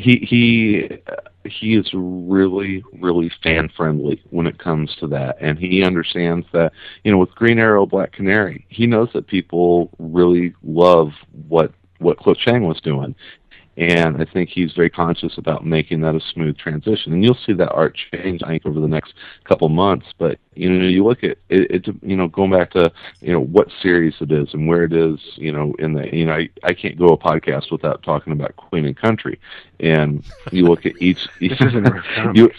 [0.00, 0.88] He he
[1.44, 6.72] he is really really fan friendly when it comes to that and he understands that
[7.04, 11.08] you know with green arrow black canary he knows that people really love
[11.48, 13.14] what what cliff chiang was doing
[13.76, 17.14] and I think he's very conscious about making that a smooth transition.
[17.14, 20.06] And you'll see that art change, I think, over the next couple months.
[20.18, 23.40] But you know, you look at it, it you know, going back to you know
[23.40, 26.48] what series it is and where it is, you know, in the you know, I,
[26.64, 29.38] I can't go a podcast without talking about Queen and Country.
[29.78, 32.50] And you look at each, This isn't you,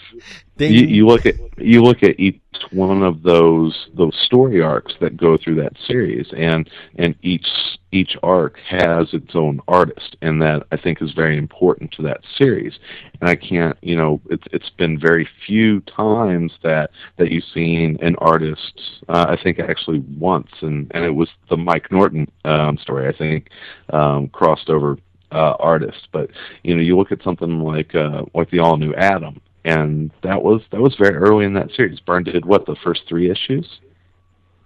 [0.58, 5.16] you you look at you look at each one of those those story arcs that
[5.16, 6.28] go through that series.
[6.36, 7.46] And and each
[7.90, 10.16] each arc has its own artist.
[10.22, 12.78] And that I think is very important to that series.
[13.20, 17.81] And I can't you know it's it's been very few times that that you've seen
[17.84, 22.78] an artist uh, I think actually once and and it was the Mike Norton um,
[22.78, 23.48] story I think
[23.90, 24.96] um, crossed over
[25.30, 26.30] uh, artist but
[26.62, 30.42] you know you look at something like uh, like the all new Atom and that
[30.42, 32.00] was that was very early in that series.
[32.00, 33.80] Byrne did what the first three issues,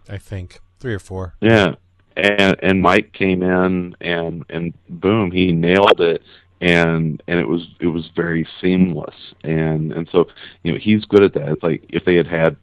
[0.09, 1.35] I think three or four.
[1.41, 1.75] yeah,
[2.17, 6.23] and and Mike came in and and boom, he nailed it,
[6.61, 10.27] and and it was it was very seamless, and and so
[10.63, 11.49] you know he's good at that.
[11.49, 12.57] It's like if they had had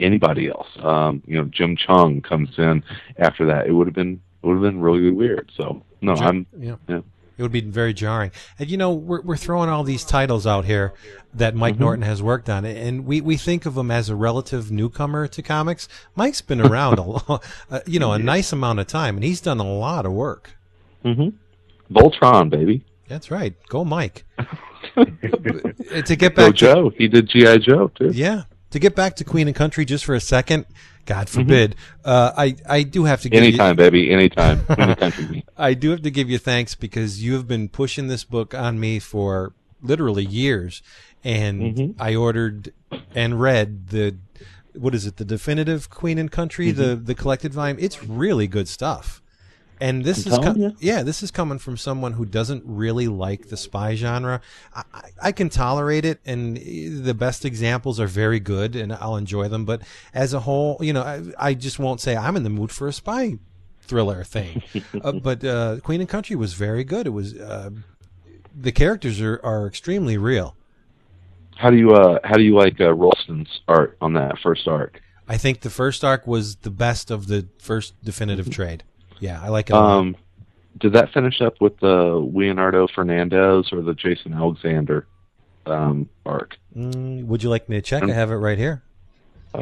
[0.00, 2.82] anybody else, um, you know, Jim Cheung comes in
[3.18, 5.50] after that, it would have been it would have been really weird.
[5.56, 6.76] So no, I'm yeah.
[6.88, 7.00] yeah.
[7.36, 8.32] It would be very jarring.
[8.58, 10.92] And you know, we're we're throwing all these titles out here
[11.34, 11.82] that Mike Mm-hmm.
[11.82, 15.42] Norton has worked on, and we, we think of him as a relative newcomer to
[15.42, 15.88] comics.
[16.16, 17.02] Mike's been around a
[17.70, 20.56] uh, you know, a nice amount of time, and he's done a lot of work.
[21.04, 21.94] Mm-hmm.
[21.94, 22.84] Voltron, baby.
[23.06, 23.54] That's right.
[23.68, 24.24] Go, Mike.
[24.96, 26.90] to get Go back to Joe.
[26.90, 28.10] He did GI Joe too.
[28.12, 30.66] yeah, to get back to Queen and Country just for a second.
[31.06, 31.74] God forbid.
[32.04, 34.12] Uh, I I do have to give you, Anytime, baby.
[34.12, 34.64] Anytime.
[34.78, 35.44] Any country.
[35.56, 38.78] I do have to give you thanks because you have been pushing this book on
[38.78, 40.82] me for literally years,
[41.24, 41.94] and Mhm.
[41.98, 42.72] I ordered
[43.14, 44.16] and read the
[44.74, 47.78] what is it, the definitive Queen and Country, the the collected volume.
[47.80, 49.22] It's really good stuff.
[49.80, 50.70] And this I'm is com- ya.
[50.80, 54.40] yeah, this is coming from someone who doesn't really like the spy genre.
[54.74, 58.92] I, I, I can tolerate it, and eh, the best examples are very good, and
[58.92, 59.64] I'll enjoy them.
[59.64, 62.70] But as a whole, you know, I, I just won't say I'm in the mood
[62.70, 63.38] for a spy
[63.80, 64.62] thriller thing.
[65.02, 67.06] uh, but uh, Queen and Country was very good.
[67.06, 67.70] It was uh,
[68.54, 70.54] the characters are, are extremely real.
[71.56, 75.00] How do you uh how do you like uh, Rolston's art on that first arc?
[75.28, 78.84] I think the first arc was the best of the first definitive trade.
[79.20, 79.74] Yeah, I like it.
[79.74, 80.16] Um,
[80.78, 85.06] did that finish up with the Leonardo Fernandez or the Jason Alexander
[85.66, 86.56] um, arc?
[86.76, 88.02] Mm, would you like me to check?
[88.02, 88.82] Um, I have it right here.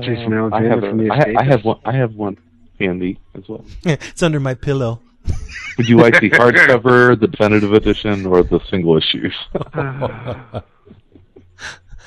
[0.03, 1.81] Jason I Alexander have, from The I, ha- I have one.
[1.85, 2.37] I have one
[2.79, 3.64] handy as well.
[3.85, 5.01] it's under my pillow.
[5.79, 9.35] Would you like the hardcover, the definitive edition, or the single issues?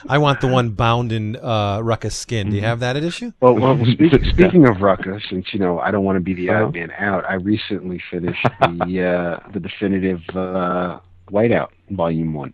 [0.08, 2.46] I want the one bound in uh, Rucka's skin.
[2.48, 2.52] Mm-hmm.
[2.52, 3.32] Do you have that at issue?
[3.42, 6.50] Well, well speak, speaking of Rucka's, since you know I don't want to be the
[6.50, 6.66] Uh-huh.
[6.66, 11.00] odd man out, I recently finished the uh, the definitive uh,
[11.32, 12.54] Whiteout Volume One.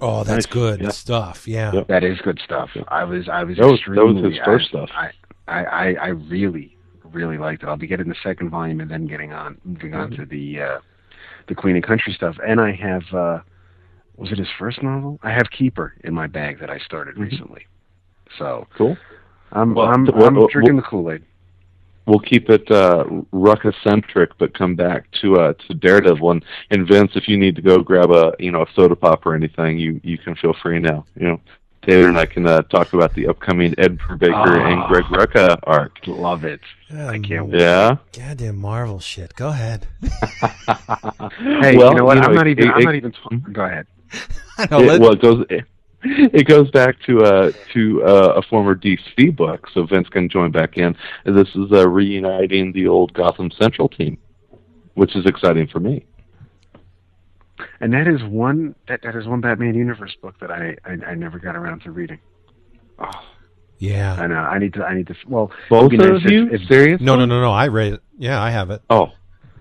[0.00, 0.52] Oh, that's Nice.
[0.52, 0.88] good Yeah.
[0.90, 1.48] stuff.
[1.48, 1.72] Yeah.
[1.72, 1.88] Yep.
[1.88, 2.68] That is good stuff.
[2.88, 4.90] I was I was That was- that was extremely his first I, stuff.
[4.94, 5.10] I,
[5.48, 6.76] I I I really
[7.12, 7.66] really liked it.
[7.68, 10.22] I'll be getting the second volume and then getting on moving on Mm-hmm.
[10.22, 10.78] to the uh,
[11.48, 12.36] the Queen and Country stuff.
[12.46, 13.38] And I have uh,
[14.16, 15.18] was it his first novel?
[15.22, 17.30] I have Keeper in my bag that I started Mhm.
[17.30, 17.66] recently.
[18.38, 18.96] So Cool.
[19.52, 21.22] I'm Well, I'm, well, I'm well, drinking the Kool Aid.
[22.06, 26.30] We'll keep it uh, Rucka-centric, but come back to uh, to Daredevil.
[26.30, 29.26] And, and Vince, if you need to go grab a you know a soda pop
[29.26, 31.04] or anything, you you can feel free now.
[31.16, 31.40] You know,
[31.82, 34.66] David and I can uh, talk about the upcoming Ed Brubaker Ah.
[34.66, 35.98] and Greg Rucka arc.
[36.06, 36.60] Love it.
[36.92, 37.60] I can't wait.
[37.60, 37.96] Yeah.
[38.16, 39.34] Goddamn Marvel shit.
[39.34, 39.86] Go ahead.
[41.38, 42.18] Hey, well, you know what?
[42.18, 42.68] I'm it- not even.
[42.68, 43.12] it- I'm it- not even.
[43.52, 43.86] Go ahead.
[44.58, 44.80] I know.
[44.80, 45.64] it, well, it goes it,
[46.02, 50.50] it goes back to uh to uh, a former DC book, so Vince can join
[50.50, 50.96] back in.
[51.24, 54.18] This is uh, reuniting the old Gotham Central team,
[54.94, 56.04] which is exciting for me.
[57.80, 58.74] And that is one.
[58.88, 61.90] That, that is one Batman Universe book that I, I I never got around to
[61.90, 62.18] reading.
[62.98, 63.10] Oh,
[63.78, 64.14] yeah.
[64.14, 64.36] I know.
[64.36, 64.84] I need to.
[64.84, 65.14] I need to.
[65.26, 67.04] Well, Both it'd be of nice you, if, if, seriously?
[67.04, 67.52] No, no, no, no.
[67.52, 68.02] I read it.
[68.18, 68.82] Yeah, I have it.
[68.88, 69.12] Oh,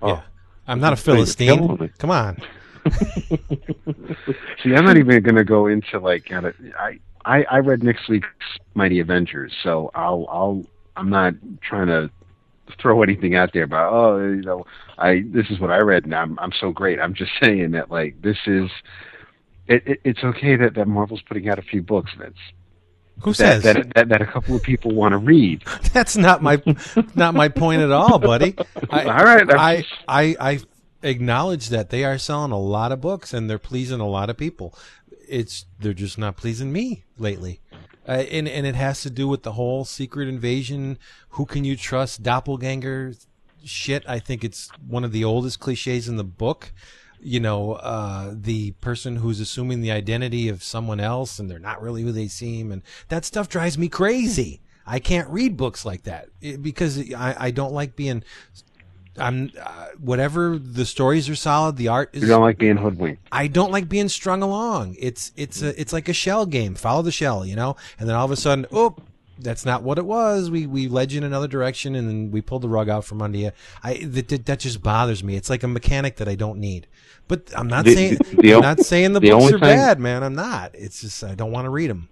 [0.01, 0.07] oh.
[0.07, 0.21] Yeah.
[0.67, 1.91] I'm not a Philistine.
[1.97, 2.37] Come on.
[4.63, 6.25] See, I'm not even going to go into like.
[6.25, 8.27] Kind of, I I I read next week's
[8.73, 10.63] Mighty Avengers, so I'll I'll
[10.95, 12.09] I'm not trying to
[12.81, 14.65] throw anything out there about oh you know
[14.97, 16.99] I this is what I read and I'm I'm so great.
[16.99, 18.69] I'm just saying that like this is.
[19.67, 22.37] It, it, it's okay that, that Marvel's putting out a few books, Vince.
[23.23, 25.63] Who That, says that, that that a couple of people want to read.
[25.93, 26.61] that's not my
[27.15, 28.55] not my point at all, buddy?
[28.91, 30.59] I, All right, I, I I
[31.05, 34.37] acknowledge that they are selling a lot of books and they're pleasing a lot of
[34.37, 34.77] people.
[35.27, 37.61] It's they're just not pleasing me lately.
[38.07, 40.97] Uh, and and it has to do with the whole secret invasion.
[41.29, 42.23] Who can you trust?
[42.23, 43.13] Doppelganger
[43.63, 44.03] shit.
[44.07, 46.71] I think it's one of the oldest cliches in the book.
[47.19, 51.81] You know, uh, the person who's assuming the identity of someone else and they're not
[51.81, 54.61] really who they seem, and that stuff drives me crazy.
[54.85, 56.29] I can't read books like that
[56.61, 58.23] because I, I don't like being.
[59.17, 61.77] I'm uh, whatever the stories are solid.
[61.77, 63.27] The art is You don't like being hoodwinked.
[63.31, 64.95] I don't like being strung along.
[64.99, 66.75] It's it's a it's like a shell game.
[66.75, 67.75] Follow the shell, you know.
[67.99, 68.95] And then all of a sudden, oh,
[69.39, 70.49] that's not what it was.
[70.49, 73.21] We we led you in another direction, and then we pulled the rug out from
[73.21, 73.51] under you.
[73.83, 75.35] I that that, just bothers me.
[75.35, 76.87] It's like a mechanic that I don't need.
[77.27, 80.23] But I'm not The- saying the I'm not saying the, the books are bad, man.
[80.23, 80.71] I'm not.
[80.73, 82.09] It's just I don't want to read them.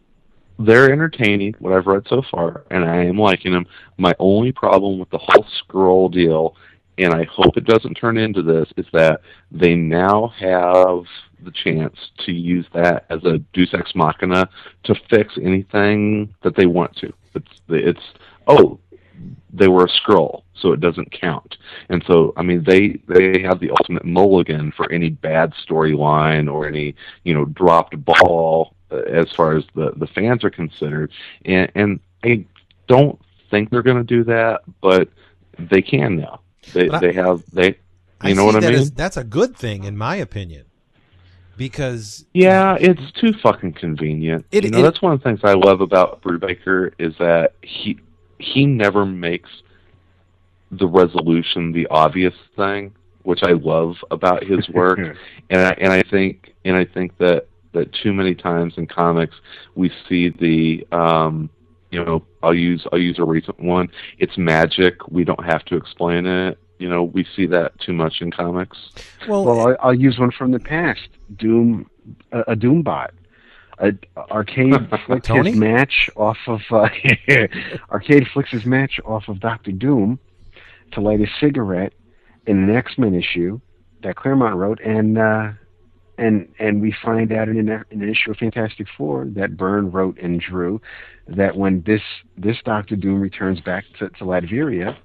[0.60, 3.66] They're entertaining, what I've read so far, and I am liking them.
[3.98, 6.56] My only problem with the whole Skrull deal,
[6.98, 11.04] and I hope it doesn't turn into this, is that they now have
[11.44, 14.48] the chance to use that as a deus ex machina
[14.84, 17.14] to fix anything that they want to.
[17.36, 18.02] It's, it's
[18.48, 18.80] oh,
[19.52, 21.58] they were a Skrull, so it doesn't count.
[21.90, 26.68] And so, I mean, they they have the ultimate mulligan for any bad storyline or
[26.68, 31.12] any you know dropped ball uh, as far as the the fans are considered.
[31.46, 32.46] And and I
[32.88, 33.20] don't
[33.52, 35.10] think they're going to do that, but
[35.60, 36.40] they can now.
[36.74, 37.78] They But I- they have they
[38.22, 38.80] I You know see what I that mean?
[38.80, 40.64] as- that's a good thing, in my opinion,
[41.58, 44.46] because Yeah, it's too fucking convenient.
[44.52, 47.54] It- you know, it- that's one of the things I love about Brubaker is that
[47.62, 47.98] he
[48.40, 49.50] he never makes
[50.72, 52.92] the resolution the obvious thing,
[53.24, 55.00] which I love about his work.
[55.50, 59.36] and I and I think and I think that that too many times in comics
[59.76, 61.50] we see the um
[61.94, 63.90] you know I'll use I'll use a recent one.
[64.18, 65.08] It's magic.
[65.08, 66.58] We don't have to explain it.
[66.80, 68.78] You know, we see that too much in comics.
[69.28, 71.08] well, Well, I, I'll use one from the past.
[71.38, 71.90] Doom,
[72.32, 73.12] a, a Doombot.
[73.80, 74.74] A, arcade
[75.06, 75.52] flicked Tony?
[75.52, 76.90] his match off of uh,
[77.92, 80.20] Arcade flicks his match off of Doctor Doom
[80.92, 81.94] to light a cigarette
[82.48, 83.60] in an X Men issue
[84.02, 85.52] that Claremont wrote, and uh,
[86.18, 89.92] and and we find out in an, in an issue of Fantastic Four that Byrne
[89.92, 90.82] wrote and drew
[91.28, 92.02] that when this
[92.38, 94.96] this Doctor Doom returns back to, to Latveria,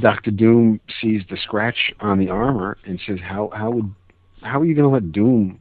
[0.00, 3.94] Doctor Doom sees the scratch on the armor and says, "How how would
[4.42, 5.60] how are you going to let Doom?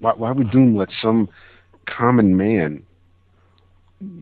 [0.00, 1.28] Why, why would Doom let some
[1.86, 2.82] common man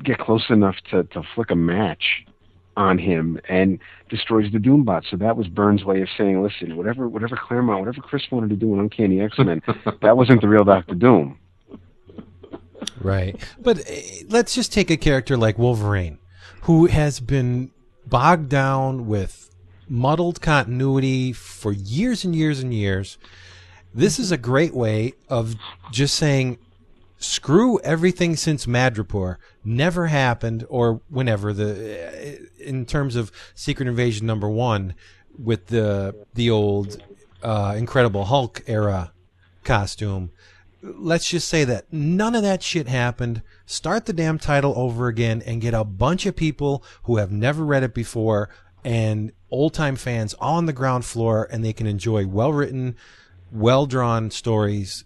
[0.05, 2.25] get close enough to to flick a match
[2.77, 7.09] on him and destroys the Doombot?" So that was Byrne's way of saying, "Listen, whatever
[7.09, 9.63] whatever Claremont, whatever Chris wanted to do in Uncanny X Men,
[10.03, 11.39] that wasn't the real Doctor Doom."
[13.01, 13.37] Right.
[13.59, 13.95] But uh,
[14.29, 16.19] let's just take a character like Wolverine,
[16.63, 17.71] who has been
[18.07, 19.51] bogged down with
[19.89, 23.19] muddled continuity for years and years and years.
[23.95, 25.55] This is a great way of
[25.91, 26.59] just saying,
[27.19, 34.27] screw everything since Madripoor never happened, or whenever the, uh, in terms of Secret Invasion
[34.27, 34.95] number one,
[35.39, 37.03] with the the old
[37.43, 39.13] uh, Incredible Hulk era
[39.65, 40.31] costume
[40.95, 43.43] let's just say that none of that shit happened.
[43.65, 47.65] Start the damn title over again and get a bunch of people who have never
[47.65, 48.49] read it before
[48.85, 52.97] and old time fans on the ground floor and they can enjoy well written,
[53.51, 55.05] well drawn stories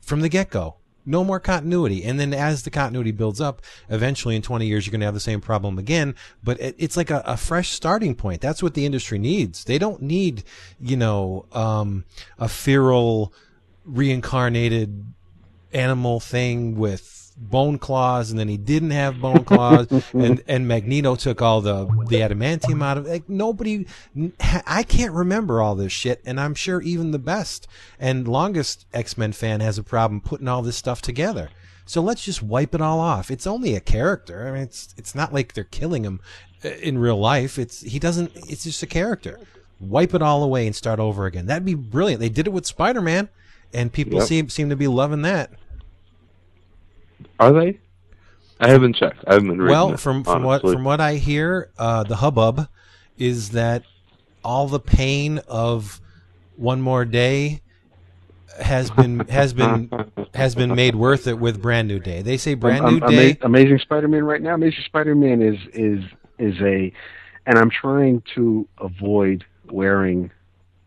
[0.00, 0.76] from the get go.
[1.06, 2.04] No more continuity.
[2.04, 5.14] And then as the continuity builds up, eventually in 20 years, you're going to have
[5.14, 6.14] the same problem again.
[6.42, 8.40] But it, it's like a, a fresh starting point.
[8.40, 9.64] That's what the industry needs.
[9.64, 10.44] They don't need,
[10.80, 12.04] you know, um,
[12.38, 13.32] a feral,
[13.84, 15.04] reincarnated
[15.72, 21.16] animal thing with bone claws and then he didn't have bone claws and and Magneto
[21.16, 23.10] took all the the adamantium out of it.
[23.10, 23.86] Like nobody
[24.66, 27.66] I can't remember all this shit and I'm sure even the best
[27.98, 31.50] and longest X-Men fan has a problem putting all this stuff together.
[31.86, 33.30] So let's just wipe it all off.
[33.30, 34.46] It's only a character.
[34.48, 36.20] I mean it's it's not like they're killing him
[36.64, 37.58] uh, in real life.
[37.58, 39.40] It's he doesn't it's just a character.
[39.80, 41.46] Wipe it all away and start over again.
[41.46, 42.20] That'd be brilliant.
[42.20, 43.28] They did it with Spider-Man
[43.74, 44.28] and people Yep.
[44.28, 45.50] seem seem to be loving that.
[47.38, 47.78] Are they?
[48.60, 49.24] I haven't checked.
[49.26, 52.16] I haven't been reading Well, it, from from what from what I hear, uh, the
[52.16, 52.68] hubbub
[53.18, 53.82] is that
[54.44, 56.00] all the pain of
[56.56, 57.62] one more day
[58.60, 59.90] has been has been
[60.34, 62.22] has been made worth it with brand new day.
[62.22, 63.30] They say brand new um, day.
[63.30, 64.54] Ama- Amazing Spider-Man right now.
[64.54, 66.04] Amazing Spider-Man is is
[66.38, 66.92] is a,
[67.46, 70.30] and I'm trying to avoid wearing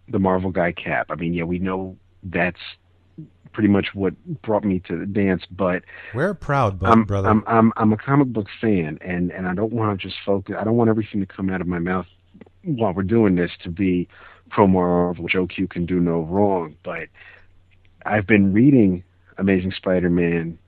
[0.08, 1.08] the Marvel guy cap.
[1.10, 2.60] I mean, yeah, we know that's
[3.54, 7.28] pretty much what brought me to the dance, but We're proud, I'm, brother.
[7.28, 10.56] I'm I'm I'm a comic book fan, and and I don't want to just focus.
[10.60, 12.06] I don't want everything to come out of my mouth
[12.64, 14.08] while we're doing this to be
[14.50, 15.28] pro Marvel.
[15.28, 17.08] Joe Q can do no wrong, but
[18.06, 19.04] I've been reading
[19.38, 20.60] Amazing Spider-Man.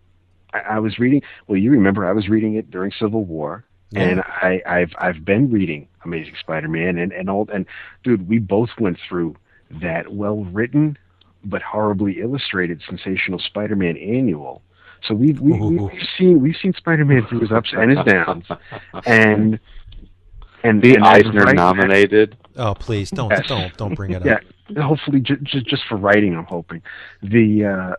[0.53, 1.21] I, I was reading.
[1.47, 3.65] Well, you remember I was reading it during Civil War.
[3.91, 4.01] Yeah.
[4.01, 7.65] And I, I've I've been reading Amazing Spider-Man and and all and
[8.03, 9.35] dude, we both went through
[9.81, 10.97] that well written
[11.43, 14.61] but horribly illustrated sensational Spider-Man annual.
[15.07, 15.83] So we've we, we, Ooh.
[15.93, 18.45] we've seen we've seen Spider-Man through his ups and his downs,
[19.05, 19.59] and
[20.63, 22.37] and the and Eisner right- nominated.
[22.57, 23.47] oh, please don't Yes.
[23.47, 24.39] don't don't bring it Yeah,
[24.71, 24.77] up.
[24.77, 26.81] hopefully just just just for writing, I'm hoping
[27.23, 27.65] the.
[27.65, 27.95] uh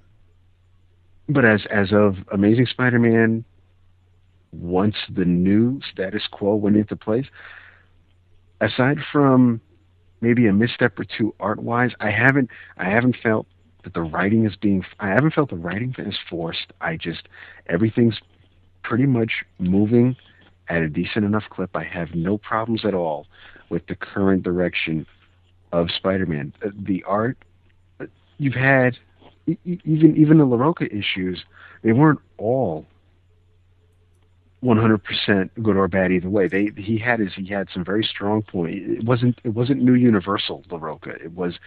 [1.29, 3.45] But as as of Amazing Spider-Man,
[4.53, 7.27] once the new status quo went into place,
[8.61, 9.63] aside from
[10.21, 13.47] maybe a misstep or two art-wise, I haven't I haven't felt
[13.85, 16.73] that the writing is being I haven't felt the writing is forced.
[16.81, 17.29] I just
[17.67, 18.19] everything's
[18.83, 20.17] pretty much moving
[20.69, 21.75] at a decent enough clip.
[21.75, 23.27] I have no problems at all
[23.69, 25.07] with the current direction
[25.73, 26.53] of Spider-Man.
[26.65, 27.39] Uh, The art
[28.01, 28.07] uh,
[28.39, 28.97] you've had,
[29.47, 31.45] even even the Larroca issues,
[31.83, 32.87] they weren't all
[34.63, 36.47] 100% good or bad either way.
[36.47, 38.75] They he had his he had some very strong point.
[38.75, 41.23] It wasn't it wasn't new Universal Larroca.
[41.23, 41.59] It was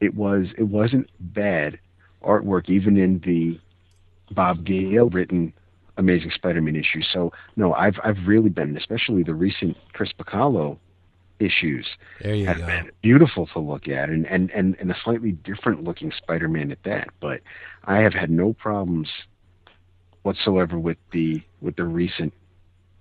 [0.00, 1.78] it was it wasn't bad
[2.22, 3.58] artwork even in the
[4.34, 5.52] Bob Gale written
[5.96, 7.02] Amazing Spider-Man issue.
[7.02, 10.78] So no, I've I've really been, especially the recent Chris Bachalo
[11.40, 11.86] issues
[12.22, 12.66] have go.
[12.66, 16.70] been beautiful to look at and, and, and, and a slightly different looking Spider Man
[16.70, 17.08] at that.
[17.20, 17.40] But
[17.84, 19.08] I have had no problems
[20.24, 22.32] whatsoever with the with the recent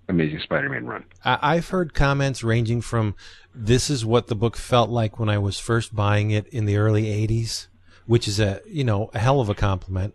[0.10, 1.06] Amazing Spider Man run.
[1.26, 3.16] I, I've heard comments ranging from
[3.56, 6.78] this is what the book felt like when I was first buying it in the
[6.78, 7.68] early 80s,
[8.06, 10.14] which is a, you know, a hell of a compliment.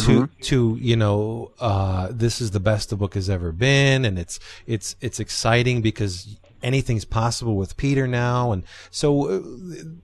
[0.00, 4.18] To to you know, uh, this is the best the book has ever been, and
[4.18, 9.40] it's it's it's exciting because anything's possible with Peter now, and so uh,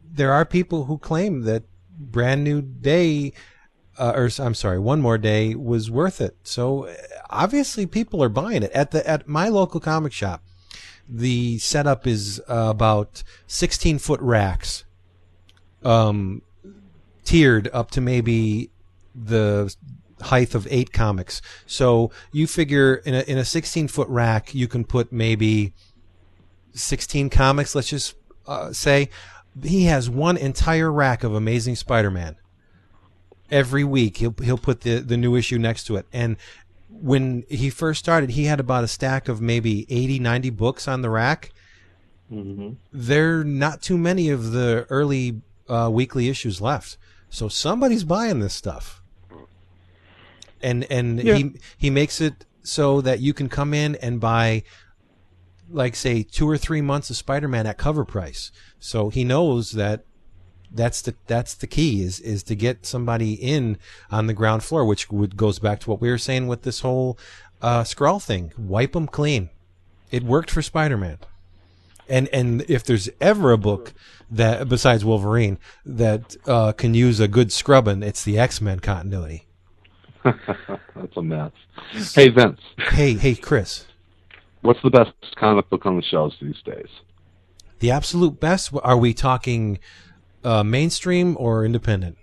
[0.04, 1.64] there are people who claim that
[1.98, 3.32] Brand New Day
[3.98, 6.36] uh, or I'm sorry, one more day was worth it.
[6.42, 6.92] So
[7.30, 10.42] obviously, people are buying it at the at my local comic shop.
[11.08, 14.84] The setup is uh, about 16 foot racks,
[15.82, 16.42] um,
[17.24, 18.70] tiered up to maybe
[19.14, 19.74] the
[20.22, 21.42] height of eight comics.
[21.66, 25.74] So you figure in a in a 16 foot rack, you can put maybe
[26.72, 27.74] 16 comics.
[27.74, 28.14] Let's just
[28.46, 29.10] uh, say
[29.62, 32.36] he has one entire rack of Amazing Spider-Man
[33.52, 36.06] every week he'll he'll put the the new issue next to it.
[36.12, 36.36] And
[36.88, 41.02] when he first started he had about a stack of maybe 80 90 books on
[41.02, 41.52] the rack.
[42.92, 46.96] There are not too many of the early uh, weekly issues left.
[47.28, 49.02] So somebody's buying this stuff.
[50.62, 54.62] And and he he makes it so that you can come in and buy
[55.68, 58.52] like say two or three months of Spider-Man at cover price.
[58.78, 60.04] So he knows that
[60.74, 63.78] that's the that's the key is is to get somebody in
[64.10, 66.80] on the ground floor, which would goes back to what we were saying with this
[66.80, 67.18] whole
[67.60, 68.52] uh, Skrull thing.
[68.56, 69.50] Wipe them clean.
[70.10, 71.18] It worked for Spider Man,
[72.08, 73.92] and and if there's ever a book
[74.30, 79.46] that besides Wolverine that uh, can use a good scrubbing, it's the X Men continuity.
[80.24, 81.52] That's a mess.
[82.14, 83.86] Hey Vince, Hey hey Chris,
[84.60, 86.88] what's the best comic book on the shelves these days?
[87.82, 88.72] the absolute best.
[88.84, 89.80] Are we talking
[90.44, 92.18] uh, mainstream or independent?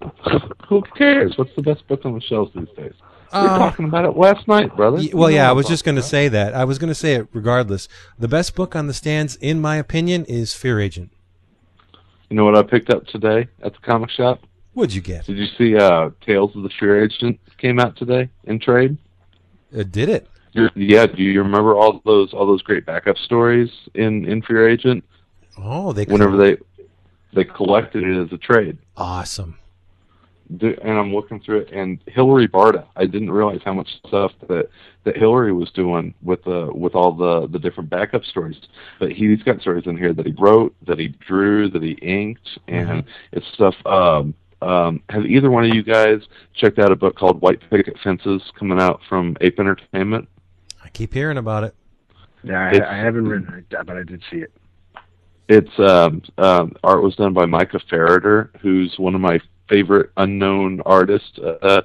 [0.68, 1.36] Who cares?
[1.36, 2.92] What's the best book on the shelves these days?
[3.32, 4.96] we were Uh, talking about it last night, brother.
[4.98, 6.54] Y- You Well, know yeah, I was just going to say that.
[6.54, 7.88] I was going to say it regardless.
[8.18, 11.10] The best book on the stands, in my opinion, is Fear Agent.
[12.30, 14.40] You know what I picked up today at the comic shop?
[14.72, 15.26] What'd you get?
[15.26, 18.96] Did you see uh, Tales of the Fear Agent came out today in trade?
[19.76, 20.26] Uh, did it?
[20.52, 24.68] You're, yeah, do you remember all those all those great backup stories in in Fear
[24.68, 25.04] Agent?
[25.58, 26.56] Oh, they Whenever they
[27.34, 29.58] they collected it as a trade, awesome.
[30.60, 32.86] And I'm looking through it, and Hilary Barta.
[32.96, 34.68] I didn't realize how much stuff that
[35.04, 38.56] that Hilary was doing with the with all the the different backup stories.
[39.00, 42.58] But he's got stories in here that he wrote, that he drew, that he inked,
[42.68, 43.74] and it's stuff.
[43.86, 46.20] Um, um, have either one of you guys
[46.54, 50.28] checked out a book called White Picket Fences coming out from Ape Entertainment?
[50.82, 51.74] I keep hearing about it.
[52.42, 54.52] Yeah, I, I haven't read it, but I did see it.
[55.48, 60.80] It's um, um, art was done by Micah Farritor, who's one of my favorite unknown
[60.86, 61.82] artists uh,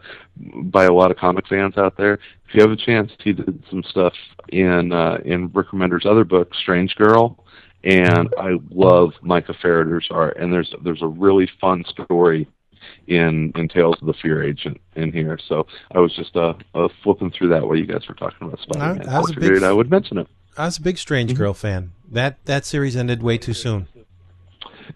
[0.64, 2.14] by a lot of comic fans out there.
[2.48, 4.14] If you have a chance, he did some stuff
[4.50, 7.44] in uh, in Rick Remender's other book, Strange Girl,
[7.84, 10.38] and I love Micah Farritor's art.
[10.38, 12.48] And there's there's a really fun story
[13.08, 15.38] in in Tales of the Fear Agent in here.
[15.48, 18.62] So I was just uh, uh flipping through that while you guys were talking about
[18.62, 19.08] Spider-Man.
[19.10, 20.28] I- I was I big figured f- I would mention it.
[20.58, 21.92] I was a big Strange Girl fan.
[22.12, 23.88] That that series ended way too soon.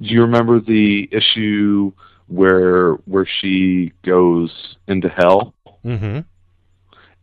[0.02, 1.92] Do you remember the issue
[2.28, 5.54] where where she goes into hell?
[5.86, 6.20] Mm-hmm.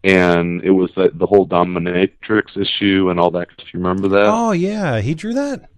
[0.03, 3.49] And it was the, the whole dominatrix issue and all that.
[3.59, 4.27] Do you remember that?
[4.27, 5.69] Oh yeah, he drew that.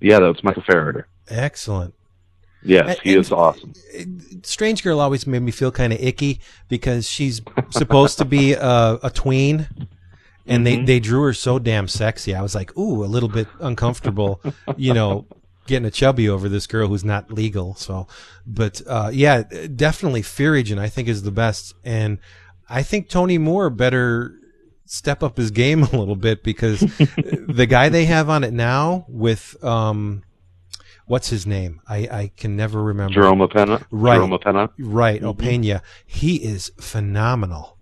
[0.00, 1.04] Yeah, that was Michael Farritor.
[1.28, 1.94] Excellent.
[2.62, 3.72] Yes, And- he is awesome.
[4.42, 7.40] Strange Girl always made me feel kind of icky because she's
[7.70, 9.66] supposed to be a, a tween,
[10.50, 12.34] and they, they drew her so damn sexy.
[12.34, 14.40] I was like, ooh, a little bit uncomfortable,
[14.76, 15.26] you know,
[15.66, 17.74] getting a chubby over this girl who's not legal.
[17.76, 18.06] So,
[18.46, 19.42] but uh, yeah,
[19.74, 22.18] definitely Fear Agent I think is the best, and
[22.68, 24.34] I think Tony Moore better
[24.86, 26.80] step up his game a little bit because
[27.48, 30.22] the guy they have on it now with um.
[31.06, 31.80] What's his name?
[31.88, 33.14] I, I can never remember.
[33.14, 33.84] Jerome Opena.
[33.90, 34.14] Right.
[34.14, 34.70] Jerome.
[34.78, 35.26] Right, Mm-hmm.
[35.28, 35.80] Opena.
[36.06, 37.76] He is phenomenal.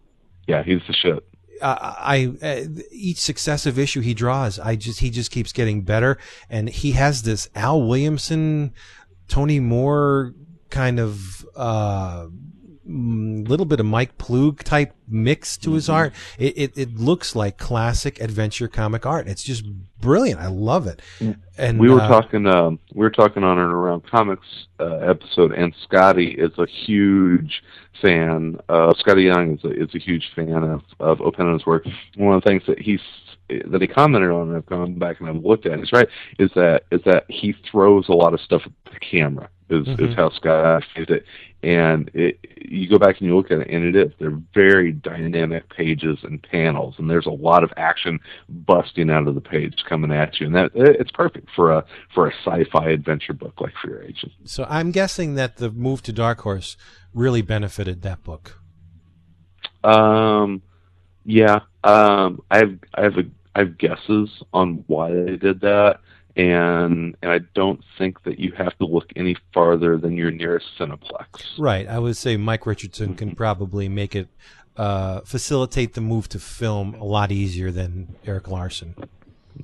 [0.47, 1.28] Yeah, he's the shit.
[1.63, 6.93] I, each successive issue he draws, I just he just keeps getting better, and he
[6.93, 8.73] has this Al Williamson,
[9.29, 10.35] Tony Moore
[10.71, 12.27] kind of uh,
[12.89, 16.13] little bit of Mike Ploog type mix to his art.
[16.39, 19.29] It, it it looks like classic adventure comic art.
[19.29, 19.65] It's just
[20.01, 20.41] brilliant.
[20.41, 21.03] I love it.
[21.59, 24.47] And we were uh, talking um we were talking on and around comics
[24.81, 27.63] uh, episode and Scotty is a huge
[28.01, 31.85] fan uh Scotty Young is a is a huge fan of of Opena's work.
[32.17, 33.01] One of the things that he's
[33.67, 35.81] that he commented on, and I've gone back and I've looked at.
[35.81, 39.49] Is right is that is that he throws a lot of stuff at the camera.
[39.71, 40.09] Is Mhm.
[40.11, 41.25] is how Scott did it,
[41.63, 44.93] and it, you go back and you look at it, and it is they're very
[44.93, 48.19] dynamic pages and panels, and there's a lot of action
[48.49, 51.85] busting out of the page coming at you, and that it's perfect for a
[52.15, 54.33] for a sci-fi adventure book like Fear Agent.
[54.45, 56.79] So I'm guessing that the move to Dark Horse
[57.13, 58.59] really benefited that book.
[59.85, 60.63] Um,
[61.25, 61.61] yeah.
[61.85, 63.25] Um, I have I have a
[63.59, 65.99] I have guesses on why they did that,
[66.37, 70.67] and and I don't think that you have to look any farther than your nearest
[70.79, 71.59] Cineplex.
[71.59, 71.89] Right.
[71.89, 74.29] I would say Mike Richardson can probably make it
[74.77, 78.95] uh, facilitate the move to film a lot easier than Erik Larsen.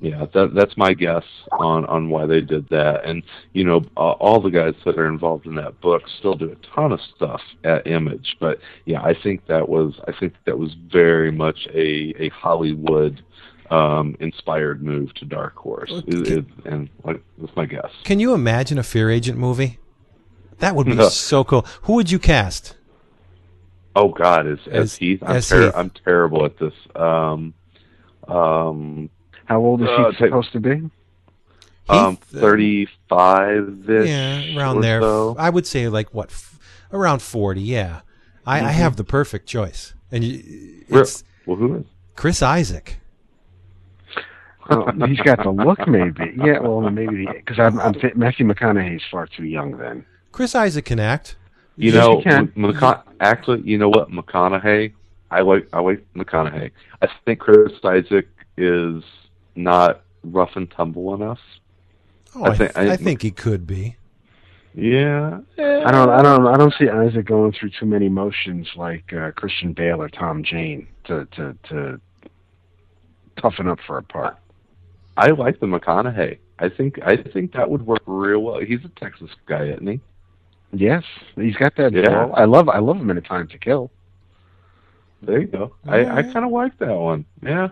[0.01, 1.23] Yeah, that that's my guess
[1.53, 3.05] on on why they did that.
[3.05, 3.23] And
[3.53, 6.75] you know, uh, all the guys that are involved in that book still do a
[6.75, 8.35] ton of stuff at Image.
[8.41, 13.23] But yeah, I think that was I think that was very much a a Hollywood
[13.71, 15.91] um inspired move to Dark Horse.
[16.07, 17.91] It, it, and like that's my guess.
[18.03, 19.79] Can you imagine a Fear Agent movie?
[20.59, 21.09] That would be No.
[21.09, 21.65] so cool.
[21.83, 22.77] Who would you cast?
[23.95, 25.73] Oh God, as as, As- Heath, I'm, as ter- Heath.
[25.75, 26.73] I'm terrible at this.
[26.95, 27.53] Um,
[28.27, 29.09] um,
[29.45, 30.71] How old is Uh, he supposed to be?
[30.71, 34.09] um, Heath, uh, thirty-five ish.
[34.09, 35.01] Yeah, around or there.
[35.01, 35.35] So.
[35.39, 36.59] I would say like what, f-
[36.91, 37.61] around forty.
[37.61, 38.01] Yeah,
[38.45, 41.85] I, I have the perfect choice, and you, it's Well, who is?
[42.15, 42.97] Chris Isaak.
[44.69, 46.33] Oh, he's got the look, maybe.
[46.37, 50.05] Yeah, well, maybe because I'm, I'm th- Matthew McConaughey's far too young then.
[50.31, 51.35] Chris Isaak can act.
[51.77, 52.51] You Yes, know, you can.
[52.55, 54.93] M- McCon- actually, you know what, McConaughey.
[55.29, 56.71] I like I like McConaughey.
[57.01, 59.03] I think Chris Isaak is
[59.55, 61.39] not rough and tumble enough.
[62.33, 63.97] Oh, I I, think- th- I I- think he could be.
[64.77, 69.13] Yeah, I don't, I don't, I don't see Isaak going through too many motions like
[69.13, 72.01] uh, Christian Bale or Tom Jane to to to
[73.41, 74.35] toughen up for a part.
[75.17, 76.37] I like the McConaughey.
[76.59, 78.59] I think I think that would work real well.
[78.59, 79.99] He's a Texas guy, isn't he?
[80.73, 81.03] Yes,
[81.35, 81.93] he's got that.
[81.93, 82.01] Yeah.
[82.03, 82.31] draw.
[82.31, 83.91] I love, I love him in A Time to Kill.
[85.21, 85.73] There you go.
[85.87, 87.25] I, I kind of like that one.
[87.41, 87.69] Yeah.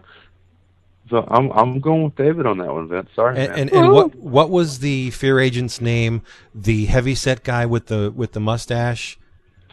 [1.09, 3.09] So I'm I'm going with David on that one, Vince.
[3.15, 3.59] Sorry, And man.
[3.59, 6.21] and, and what what was the Fear Agent's name?
[6.55, 9.19] The heavy set guy with the with the mustache,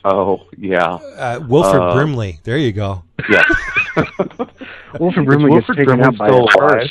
[0.04, 2.40] oh yeah, uh, Wilford Uh, Brimley.
[2.42, 3.04] There you go.
[3.30, 3.44] yeah.
[4.98, 6.90] Wilford Is Brimley gets taken Brimley out by still a alive?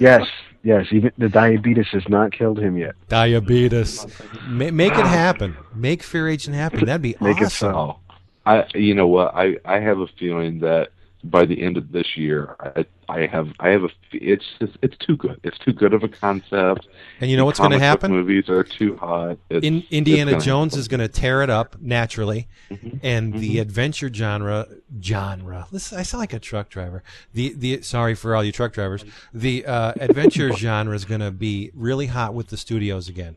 [0.00, 0.26] Yes,
[0.62, 0.86] yes.
[0.90, 2.94] Even the diabetes has not killed him yet.
[3.08, 4.06] Diabetes.
[4.46, 5.56] Ma- make it happen.
[5.74, 6.84] Make Fear Agent happen.
[6.86, 7.72] That'd be Make it awesome.
[7.72, 7.76] so.
[7.78, 8.14] Oh,
[8.46, 10.90] I you know what I I have a feeling that
[11.24, 14.76] by the end of this year I I have I have a f- it's just
[14.82, 16.86] it's too good it's too good of a concept.
[17.20, 18.12] And you know what's going to happen?
[18.12, 19.36] Movies are too hot.
[19.50, 20.80] It's, In, Indiana it's gonna Jones happen.
[20.80, 22.98] is going to tear it up naturally, Mm-hmm.
[23.02, 24.66] and the adventure genre
[25.02, 25.66] genre.
[25.72, 27.02] Listen, I sound like a truck driver.
[27.34, 29.04] The the sorry for all you truck drivers.
[29.34, 33.36] The uh, adventure genre is going to be really hot with the studios again.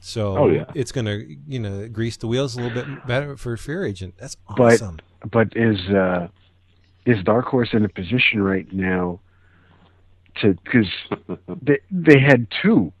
[0.00, 0.64] So Oh, yeah.
[0.74, 4.14] it's going to you know grease the wheels a little bit better for Fear Agent.
[4.18, 4.98] That's But- awesome.
[5.30, 6.28] But is uh,
[7.08, 9.20] is Dark Horse in a position right now
[10.40, 10.86] to because
[11.62, 12.92] they they had two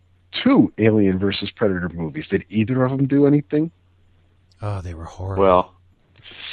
[0.42, 2.24] two Alien versus Predator movies.
[2.30, 3.70] Did either of them do anything?
[4.62, 5.42] oh, they were horrible.
[5.44, 5.74] Well,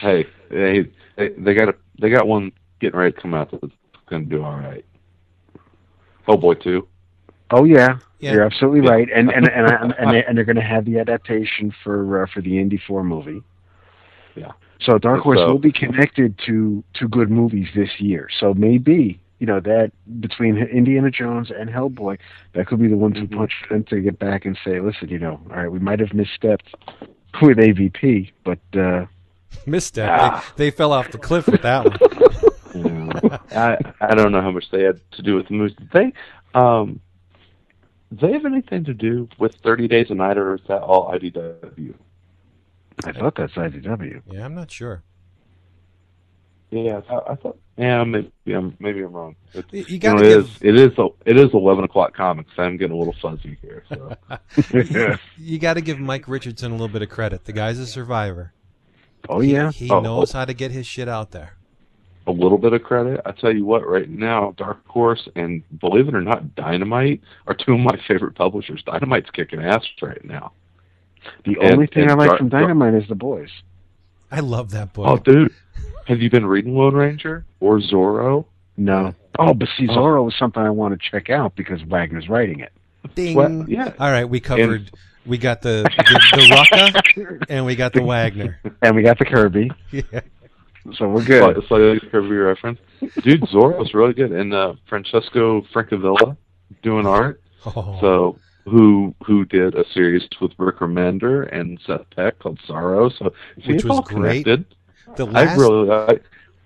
[0.02, 0.86] hey, they
[1.18, 3.74] they, they got a they got one getting ready to come out that's
[4.10, 4.86] going to do all right.
[6.28, 6.88] Oh boy, too.
[7.52, 8.34] Oh yeah, Yeah.
[8.34, 8.92] you're absolutely Yeah.
[8.92, 9.08] right.
[9.14, 12.28] And and and and, and, they, and they're going to have the adaptation for uh,
[12.34, 13.42] for the Indy Four movie.
[14.36, 14.52] Yeah.
[14.82, 18.28] So Dark Horse So- will be connected to to good movies this year.
[18.40, 22.18] So maybe you know that between Indiana Jones and Hellboy,
[22.54, 23.38] that could be the one-two Mhm.
[23.38, 26.00] punch for them to get back and say, listen, you know, all right, we might
[26.00, 26.68] have misstepped
[27.42, 29.06] with AVP, but uh,
[29.66, 30.10] misstep.
[30.12, 30.54] Ah.
[30.58, 31.98] They, they fell off the cliff with that one.
[32.76, 33.38] Yeah.
[33.52, 35.78] I I don't know how much they had to do with the movies.
[35.78, 36.14] Did they
[36.60, 37.00] um
[38.12, 41.94] they have anything to do with Thirty Days a Night, or is that all IDW?
[43.04, 44.22] I thought that's IDW.
[44.32, 45.04] Yeah, I'm not sure.
[46.72, 47.58] Yeah, I, I thought.
[47.78, 49.36] Yeah, maybe I'm maybe I'm wrong.
[49.54, 50.92] It's, You, you you got know, to it give is it is
[51.26, 52.52] it is eleven o'clock comics.
[52.58, 53.84] I'm getting a little fuzzy here.
[53.90, 54.16] So
[55.38, 57.46] you got to give Mike Richardson a little bit of credit.
[57.46, 58.54] The guy's a survivor.
[59.30, 60.40] oh yeah, He Oh, knows oh.
[60.40, 61.58] how to get his shit out there.
[62.28, 63.22] a little bit of credit.
[63.26, 67.54] I tell you what, right now, Dark Horse and believe it or not, Dynamite are
[67.54, 68.82] two of my favorite publishers.
[68.84, 70.54] Dynamite's kicking ass right now.
[71.46, 73.50] The and- only thing I like Dark- from Dynamite is the boys.
[74.32, 75.06] I love that book.
[75.08, 75.54] Oh, dude,
[76.08, 78.46] have you been reading Lone Ranger or Zorro?
[78.78, 79.14] No.
[79.40, 82.72] Oh, but see, Zorro is something I want to check out because Wagner's writing it.
[83.14, 83.36] Ding.
[83.36, 83.94] Well, yeah.
[84.00, 84.90] All right, we covered.
[85.26, 88.60] we got the the, the Rucka and we got the Wagner.
[88.82, 89.72] And we got the Kirby.
[89.92, 90.02] Yeah.
[90.96, 91.56] So we're good.
[91.56, 92.80] Slight- Slightly curvy reference.
[93.24, 94.32] Dude, Zorro's really good.
[94.32, 96.36] And uh, Francesco Francavilla
[96.84, 97.42] doing art.
[97.66, 103.10] Oh, So who who did a series with Rick Remender and Seth Peck called Sorrow.
[103.10, 103.32] So
[103.66, 104.44] see, Which was all great.
[104.46, 104.66] connected.
[105.16, 106.20] the I last really I,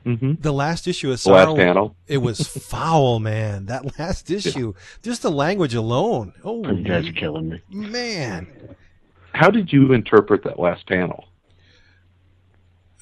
[0.06, 1.96] hmm the last issue of the last panel.
[2.08, 3.66] it was foul, man.
[3.66, 4.74] That last issue,
[5.04, 6.34] just the language alone.
[6.44, 7.62] Oh You guys are killing me.
[7.70, 8.48] man,
[9.34, 11.26] How did you interpret that last panel?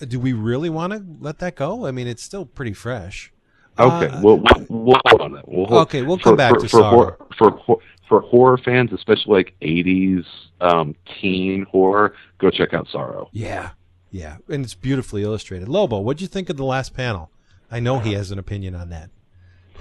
[0.07, 1.87] do we really want to let that go?
[1.87, 3.31] I mean, it's still pretty fresh.
[3.79, 5.47] Okay, Uh, we'll, we'll we'll hold on that.
[5.47, 6.89] We'll hold, Okay, we'll come back for, to for, Sorrow.
[6.89, 10.25] horror, for hor- for horror fans, especially like '80s
[10.61, 12.13] um, teen horror.
[12.39, 13.29] Go check out Sorrow.
[13.31, 13.71] Yeah,
[14.11, 15.67] yeah, and it's beautifully illustrated.
[15.67, 17.29] Lobo, what'd you think of the last panel?
[17.69, 19.09] I know he has an opinion on that.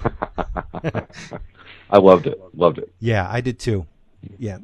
[1.89, 2.39] I loved it.
[2.53, 2.93] Loved it.
[2.99, 3.87] Yeah, I did too.
[4.37, 4.57] Yeah.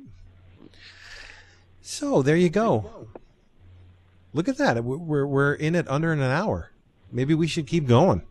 [1.81, 3.07] So there you go.
[4.33, 4.83] Look at that.
[4.83, 6.71] We're we're- we're in it under an hour.
[7.11, 8.23] Maybe we should keep going.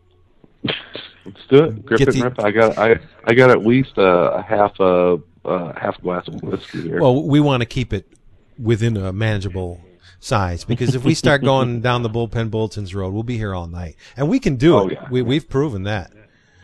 [1.25, 1.85] Let's do it.
[1.85, 2.39] Grip it, the- rip.
[2.39, 6.41] I got I I got at least a, a half a, a half glass of
[6.43, 7.01] whiskey here.
[7.01, 8.07] Well, we want to keep it
[8.59, 9.81] within a manageable
[10.19, 13.67] size because if we start going down the bullpen bulletins road, we'll be here all
[13.67, 14.93] night, and we can do Oh, it.
[14.93, 15.07] yeah.
[15.09, 16.11] We we've proven that.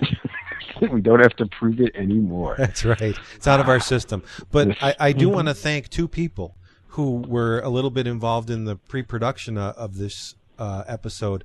[0.93, 2.55] we don't have to prove it anymore.
[2.57, 3.15] That's right.
[3.35, 4.23] It's out of our system.
[4.51, 5.19] But I, I Mm-hmm.
[5.19, 6.55] do want to thank two people
[6.93, 11.43] who were a little bit involved in the pre-production uh, of this uh, episode.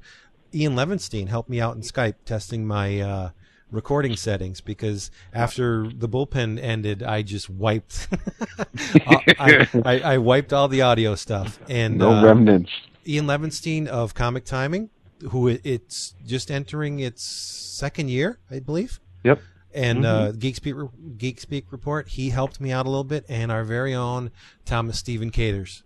[0.55, 3.31] Ian Levenstein helped me out in Skype testing my uh,
[3.71, 8.09] recording settings because after the bullpen ended, I just wiped.
[9.07, 12.71] I, I, I wiped all the audio stuff and no uh, remnants.
[13.07, 14.91] Ian Levenstein of Comic Timing,
[15.31, 19.01] who it's just entering its second year, I believe.
[19.25, 19.41] Yep.
[19.75, 20.77] And uh, Geek Speak
[21.19, 24.31] Geek Speak report, he helped me out a little bit, and our very own
[24.65, 25.83] Thomas Stephen Caters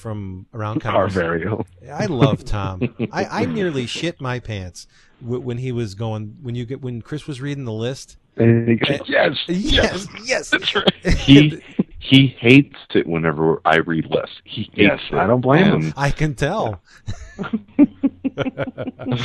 [0.00, 1.14] from Around Our Comics.
[1.14, 1.64] very own.
[1.92, 2.82] I love Tom.
[3.12, 4.86] I, I nearly shit my pants
[5.20, 8.16] when he was going when you get when Chris was reading the list.
[8.36, 10.50] And he goes, yes, Yes, yes.
[10.50, 11.06] that's right.
[11.18, 11.62] he
[11.98, 14.36] he hates it whenever I read lists.
[14.44, 15.16] He hates Yes, it.
[15.16, 15.82] I don't blame him.
[15.82, 16.80] And I can tell.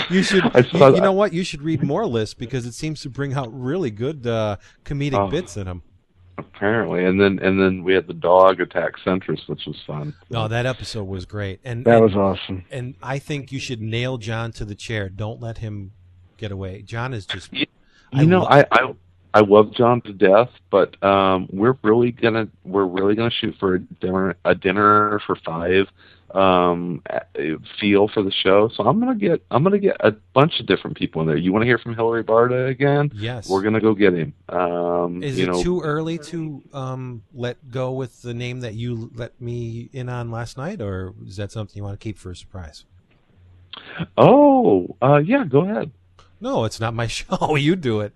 [0.10, 0.44] you should.
[0.74, 1.34] You, you know what?
[1.34, 5.16] You should read more lists because it seems to bring out really good uh, comedic
[5.28, 5.30] Oh.
[5.30, 5.84] bits in them.
[6.38, 10.14] Apparently, and then and then we had the dog attack Centris, which was fun.
[10.30, 12.66] No, that episode was great, and That and, was awesome.
[12.72, 15.08] and I think you should nail John to the chair.
[15.10, 15.92] Don't let him
[16.38, 16.82] get away.
[16.82, 17.54] John is just.
[17.54, 17.66] You
[18.14, 18.94] I know, lo- I, I
[19.36, 23.76] I love John to death, but um, we're really gonna we're really gonna shoot for
[23.76, 25.88] a dinner a dinner for five
[26.34, 27.02] um,
[27.78, 28.70] feel for the show.
[28.74, 31.36] So I'm gonna get I'm gonna get a bunch of different people in there.
[31.36, 33.12] You want to hear from Hilary Barta again?
[33.14, 33.50] Yes.
[33.50, 34.34] We're gonna go get him.
[34.48, 39.12] Um, Is it know, too early to um, let go with the name that you
[39.16, 42.32] let me in on last night, or is that something you want to keep for
[42.32, 42.86] a surprise?
[44.18, 45.92] Oh, uh, yeah, go ahead.
[46.46, 47.56] No, it's not my show.
[47.56, 48.16] You do it.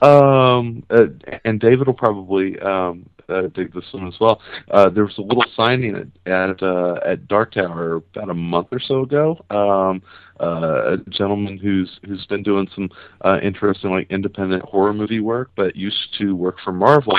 [0.00, 1.06] um, uh,
[1.44, 4.40] and David will probably um, uh, dig this one as well.
[4.70, 8.68] Uh, there was a little signing at at, uh, at Dark Tower about a month
[8.70, 9.44] or so ago.
[9.50, 10.02] Um,
[10.40, 12.90] uh, a gentleman who's who's been doing some
[13.24, 17.16] uh, interesting like independent horror movie work, but used to work for Marvel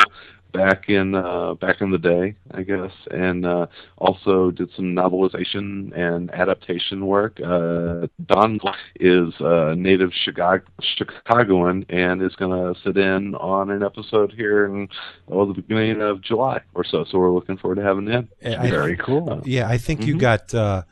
[0.52, 3.68] back in uh, back in the day, I guess, and uh,
[3.98, 7.40] also did some novelization and adaptation work.
[7.40, 8.60] Uh, Don
[9.00, 14.66] is a native Chicago, Chicagoan and is going to sit in on an episode here
[14.66, 14.88] in
[15.30, 17.06] oh, the beginning of July or so.
[17.06, 18.30] So we're looking forward to having him.
[18.42, 19.42] Very cool.
[19.46, 20.20] Yeah, I think you Mhm.
[20.20, 20.84] got uh,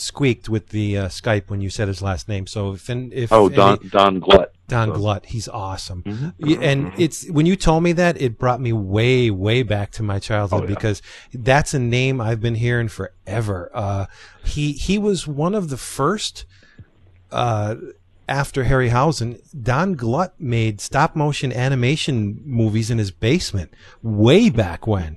[0.00, 2.46] squeaked with the uh, Skype when you said his last name.
[2.46, 4.52] So if if Oh, any- Don Don Glut.
[4.68, 6.02] Don So- Glut, he's awesome.
[6.04, 6.62] Mhm.
[6.62, 10.18] And it's when you told me that it brought me way way back to my
[10.18, 10.74] childhood Oh, yeah.
[10.74, 11.02] because
[11.34, 13.70] that's a name I've been hearing forever.
[13.74, 14.06] Uh,
[14.44, 16.44] he he was one of the first
[17.32, 17.74] uh,
[18.28, 19.40] after Harryhausen.
[19.60, 23.72] Don Glut made stop motion animation movies in his basement
[24.02, 25.16] way back when.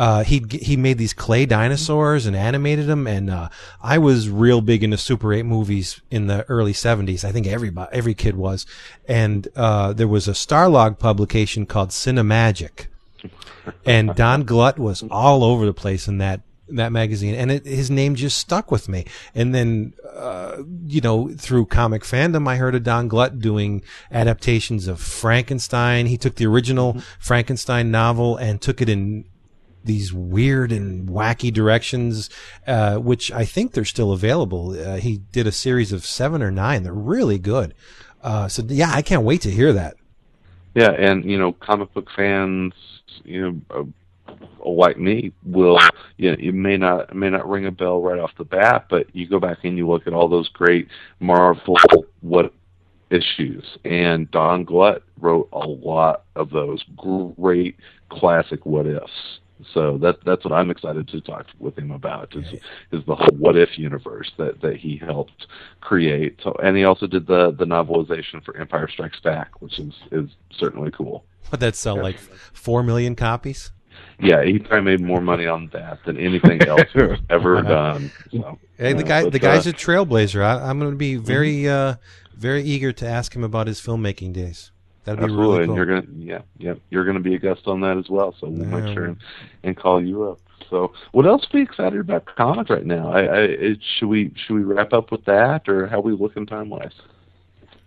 [0.00, 3.50] Uh, he he made these clay dinosaurs and animated them, and uh,
[3.82, 7.22] I was real big into Super 8 movies in the early 70s.
[7.22, 8.64] I think everybody, every kid was.
[9.06, 12.86] And uh, there was a Starlog publication called Cinemagic,
[13.84, 17.90] and Don Glut was all over the place in that that magazine, and it, his
[17.90, 19.04] name just stuck with me.
[19.34, 24.88] And then, uh, you know, through comic fandom, I heard of Don Glut doing adaptations
[24.88, 26.06] of Frankenstein.
[26.06, 29.26] He took the original Frankenstein novel and took it in
[29.84, 32.30] these weird and wacky directions,
[32.66, 34.78] uh, which I think they're still available.
[34.78, 36.82] Uh, he did a series of seven or nine.
[36.82, 37.74] They're really good.
[38.22, 39.96] Uh, so yeah, I can't wait to hear that.
[40.74, 42.74] Yeah, and you know, comic book fans,
[43.24, 43.84] you know, uh,
[44.64, 45.78] like me will
[46.16, 48.86] you know, it may not it may not ring a bell right off the bat,
[48.88, 51.76] but you go back and you look at all those great Marvel
[52.20, 52.52] what
[53.10, 57.76] issues, and Don Glut wrote a lot of those great
[58.08, 59.40] classic what ifs.
[59.72, 62.52] So that that's what I'm excited to talk with him about is
[62.92, 65.46] is the whole what if universe that that he helped
[65.80, 66.40] create.
[66.42, 70.30] So and he also did the the novelization for Empire Strikes Back, which is is
[70.52, 71.24] certainly cool.
[71.50, 73.72] But that sell like four million copies.
[74.18, 78.12] Yeah, he probably made more money on that than anything else he's ever done.
[78.30, 80.42] So, Hey, the yeah, guy, but, the guy's uh, a trailblazer.
[80.42, 81.96] I, I'm going to be very, uh,
[82.34, 84.72] very eager to ask him about his filmmaking days.
[85.04, 85.76] That'd be Absolutely, really and cool.
[85.76, 88.34] you're gonna yeah yeah you're gonna be a guest on that as well.
[88.38, 88.80] So we'll Yeah.
[88.80, 89.16] make sure and,
[89.62, 90.38] and call you up.
[90.68, 93.10] So what else are we excited about comics right now?
[93.10, 96.46] I, I it, should we should we wrap up with that or how we looking
[96.46, 96.92] time wise?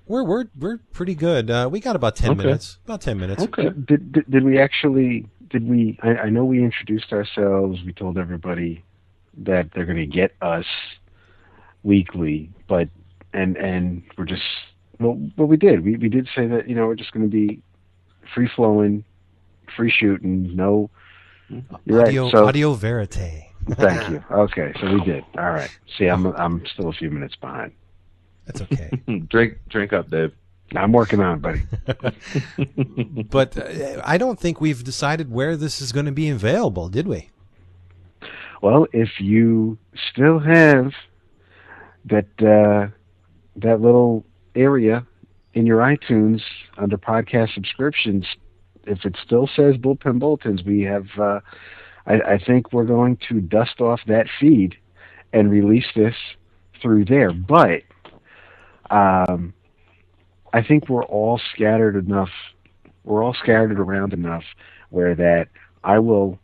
[0.08, 1.50] We're we're we're pretty good.
[1.50, 2.44] Uh, we got about ten Okay.
[2.44, 2.80] minutes.
[2.84, 3.44] About ten minutes.
[3.44, 3.70] Okay.
[3.70, 5.28] Did, did did we actually?
[5.50, 5.98] Did we?
[6.02, 7.80] I, I know we introduced ourselves.
[7.86, 8.84] We told everybody
[9.38, 10.66] that they're going to get us
[11.84, 12.90] weekly, but
[13.34, 14.44] and and we're just
[15.04, 15.84] well, well, we did.
[15.84, 17.62] We we did say that you know we're just going to be
[18.34, 19.04] free flowing,
[19.76, 20.56] free shooting.
[20.56, 20.90] No,
[21.50, 22.08] you're right.
[22.08, 23.44] Audio, So audio verite.
[23.72, 24.24] thank you.
[24.32, 25.24] Okay, so we did.
[25.38, 25.70] All right.
[25.98, 27.74] See, I'm I'm still a few minutes behind.
[28.46, 28.90] That's okay.
[29.30, 30.32] drink drink up, Dave.
[30.76, 33.24] I'm working on it, buddy.
[33.30, 37.08] but uh, I don't think we've decided where this is going to be available, did
[37.08, 37.30] we?
[38.62, 39.78] Well, if you
[40.12, 40.94] still have
[42.06, 42.88] that uh,
[43.58, 44.26] that little
[44.56, 45.06] area
[45.54, 46.42] in your iTunes
[46.78, 48.26] under podcast subscriptions,
[48.86, 51.06] if it still says Bullpen Bulletins, we have.
[51.18, 51.40] Uh,
[52.06, 54.76] I, I think we're going to dust off that feed
[55.32, 56.16] and release this
[56.82, 57.32] through there.
[57.32, 57.84] But
[58.90, 59.54] um,
[60.52, 62.30] I think we're all scattered enough.
[63.04, 64.44] We're all scattered around enough
[64.90, 65.48] where that
[65.84, 66.40] I will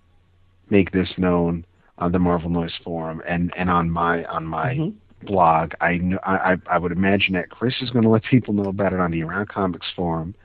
[0.70, 1.66] make this known
[1.97, 4.91] on the Marvel Noise forum and and on my on my
[5.24, 5.74] blog.
[5.82, 8.70] I know I I I would imagine that Chris is going to let people know
[8.70, 10.36] about it on the Around Comics forum.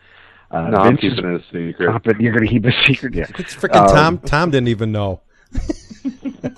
[0.51, 2.03] Uh, no, I'm Vince is- keeping it a secret.
[2.05, 3.27] But you're going to keep a secret, yeah.
[3.39, 4.19] It's freaking Um, Tom.
[4.19, 5.21] Tom didn't even know.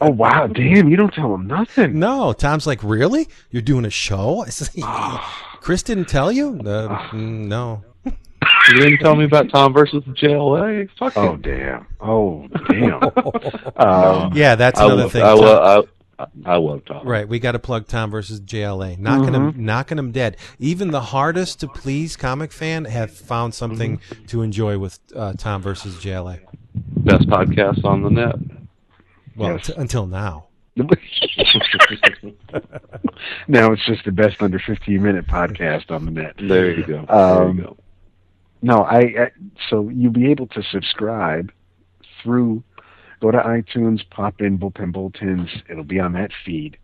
[0.00, 0.88] Oh wow, damn!
[0.88, 1.98] You don't tell him nothing.
[2.00, 3.28] No, Tom's like, really?
[3.52, 4.40] You're doing a show?
[4.46, 4.68] I said,
[5.60, 6.60] Chris didn't tell you?
[6.66, 7.84] Uh, no.
[8.04, 10.88] You didn't tell me about Tom versus the JLA.
[10.98, 11.42] Fuck Oh it.
[11.42, 11.86] damn!
[12.00, 13.00] Oh damn!
[13.76, 15.22] um, Yeah, that's I another love, thing.
[15.22, 15.88] I, Tom- love,
[16.18, 17.06] I, I love Tom.
[17.06, 20.36] Right, we got to plug Tom versus JLA, knocking him, knocking him dead.
[20.58, 25.60] Even the hardest to please comic fan have found something to enjoy with uh, Tom
[25.62, 26.40] versus JLA.
[26.74, 28.34] Best podcast on the net.
[29.36, 29.66] Well, Yes.
[29.66, 30.46] t- until now.
[33.48, 36.34] now it's just the best under 15 minute podcast on the net.
[36.38, 36.98] There you go.
[37.00, 37.76] Um, there you go.
[38.62, 39.30] No, I, I
[39.70, 41.52] so you'll be able to subscribe
[42.22, 42.62] through
[43.20, 45.48] go to iTunes, pop in Bullpen Bulletins.
[45.68, 46.76] It'll be on that feed.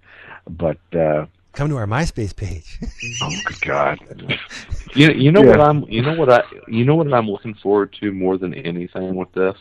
[0.48, 2.78] But uh Come to our MySpace page.
[3.22, 3.98] oh good God.
[4.94, 5.50] You you know Yeah.
[5.50, 8.52] what I'm you know what I you know what I'm looking forward to more than
[8.54, 9.56] anything with this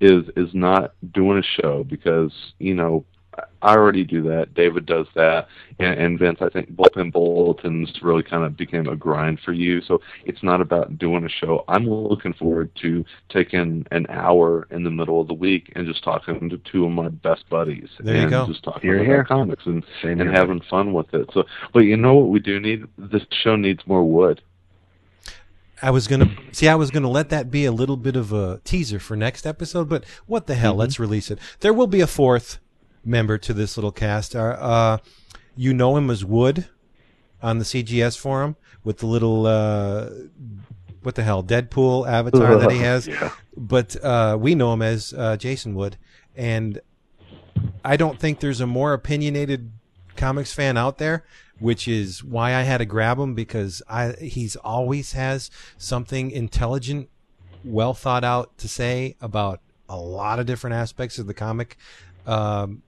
[0.00, 3.04] is is not doing a show because you know
[3.62, 4.54] I already do that.
[4.54, 5.46] David does that,
[5.78, 6.38] and, and Vince.
[6.42, 9.80] I think bullpen bulletins really kind of became a grind for you.
[9.82, 11.64] So it's not about doing a show.
[11.68, 16.02] I'm looking forward to taking an hour in the middle of the week and just
[16.04, 18.46] talking to two of my best buddies There you and go.
[18.46, 19.24] just talking Here, about here.
[19.24, 20.32] comics and Same and here.
[20.32, 21.30] having fun with it.
[21.32, 22.84] So, but you know what we do need?
[22.98, 24.42] This show needs more wood.
[25.80, 26.68] I was gonna see.
[26.68, 29.88] I was gonna let that be a little bit of a teaser for next episode,
[29.88, 30.72] but what the hell?
[30.72, 30.80] Mm-hmm.
[30.80, 31.40] Let's release it.
[31.60, 32.58] There will be a fourth
[33.04, 34.34] member to this little cast.
[34.34, 34.98] Uh, uh,
[35.56, 36.66] you know him as Wood
[37.42, 40.08] on the CGS forum with the little uh,
[41.02, 43.06] what the hell Deadpool avatar that he has.
[43.06, 43.30] Yeah.
[43.56, 45.96] But uh, we know him as uh, Jason Wood,
[46.36, 46.80] and
[47.84, 49.72] I don't think there's a more opinionated
[50.16, 51.24] comics fan out there,
[51.58, 57.08] which is why I had to grab him because I he's always has something intelligent,
[57.64, 61.76] well thought out to say about a lot of different aspects of the comic
[62.26, 62.82] um,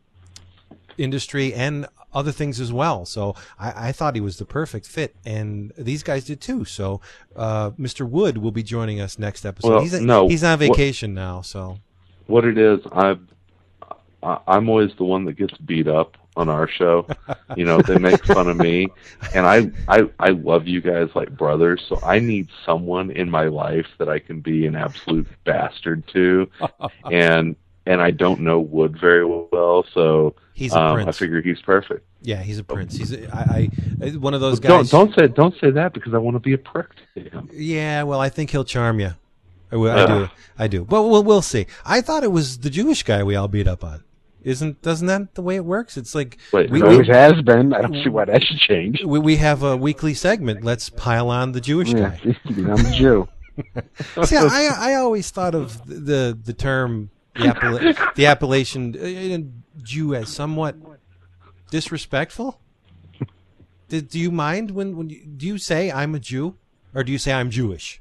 [0.99, 3.05] industry and other things as well.
[3.05, 6.65] So I, I thought he was the perfect fit, and these guys did too.
[6.65, 7.01] So
[7.37, 8.09] uh, Mr.
[8.09, 9.71] Wood will be joining us next episode.
[9.71, 11.79] Well, he's no, he's on what- vacation now, so
[12.27, 13.17] What it is, I,
[14.23, 17.07] I I'm always the one that gets beat up on our show.
[17.57, 18.89] you know, they make fun of me,
[19.35, 21.85] and I I I love you guys like brothers.
[21.89, 26.49] So I need someone in my life that I can be an absolute bastard to,
[27.11, 27.57] and
[27.87, 32.07] and I don't know Wood very well, so he's a um, I figure he's perfect.
[32.23, 32.97] Yeah, he's a prince.
[32.97, 33.69] He's a, I,
[34.03, 34.91] I one of those Don't guys.
[34.91, 37.51] don't say don't say that because I want to be a prick to him.
[37.53, 39.13] Yeah, well, I think he'll charm you.
[39.71, 40.29] I, I do.
[40.59, 40.85] I do.
[40.85, 41.67] But we'll we'll see.
[41.85, 44.05] I thought it was the Jewish guy we all beat up on.
[44.43, 45.97] Isn't doesn't that the way it works?
[45.97, 46.89] It's like Wait, we, It who?
[46.89, 47.73] we, always has been.
[47.73, 49.03] I don't see why that should change.
[49.05, 50.63] we we have a weekly segment.
[50.65, 52.37] Let's pile on the Jewish Yeah, guy.
[52.47, 53.29] I'm a Jew.
[54.25, 60.15] See, I I always thought of the the term the, appella- the appellation uh, Jew
[60.15, 60.77] as somewhat
[61.71, 62.61] disrespectful.
[63.89, 66.57] Do, do you mind when when you, do you say I'm a Jew
[66.95, 68.01] or do you say I'm Jewish?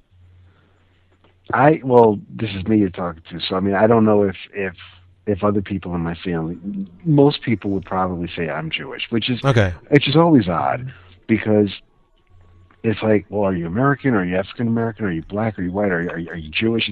[1.52, 4.38] I well, this is me you're talking to, so I mean, I don't know if
[4.54, 4.74] if
[5.26, 6.58] if other people in my family,
[7.04, 9.74] most people would probably say I'm Jewish, which is Okay.
[9.90, 10.94] which is always odd
[11.28, 11.70] because
[12.84, 14.14] it's like, well, are you American?
[14.14, 15.06] Are you African American?
[15.06, 15.58] Are you black?
[15.60, 15.92] Are you white?
[15.92, 16.92] Are you, are you, are you Jewish?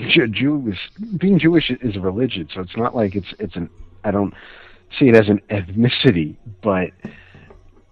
[0.00, 0.78] Being Jewish,
[1.18, 3.70] being Jewish is a religion, so it's not like it's it's an.
[4.02, 4.34] I don't
[4.98, 6.90] see it as an ethnicity, but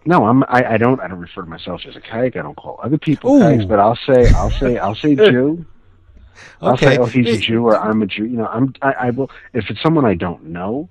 [0.05, 0.42] no, I'm.
[0.44, 1.00] I, I don't.
[1.00, 2.36] I don't refer to myself as a kike.
[2.36, 3.38] I don't call other people Ooh.
[3.40, 5.64] kikes, but I'll say I'll say I'll say Jew.
[6.61, 6.86] I'll Okay.
[6.86, 8.24] say, oh, he's a Jew, or I'm a Jew.
[8.24, 8.74] You know, I'm.
[8.82, 9.30] I, I will.
[9.55, 10.88] If it's someone I don't know,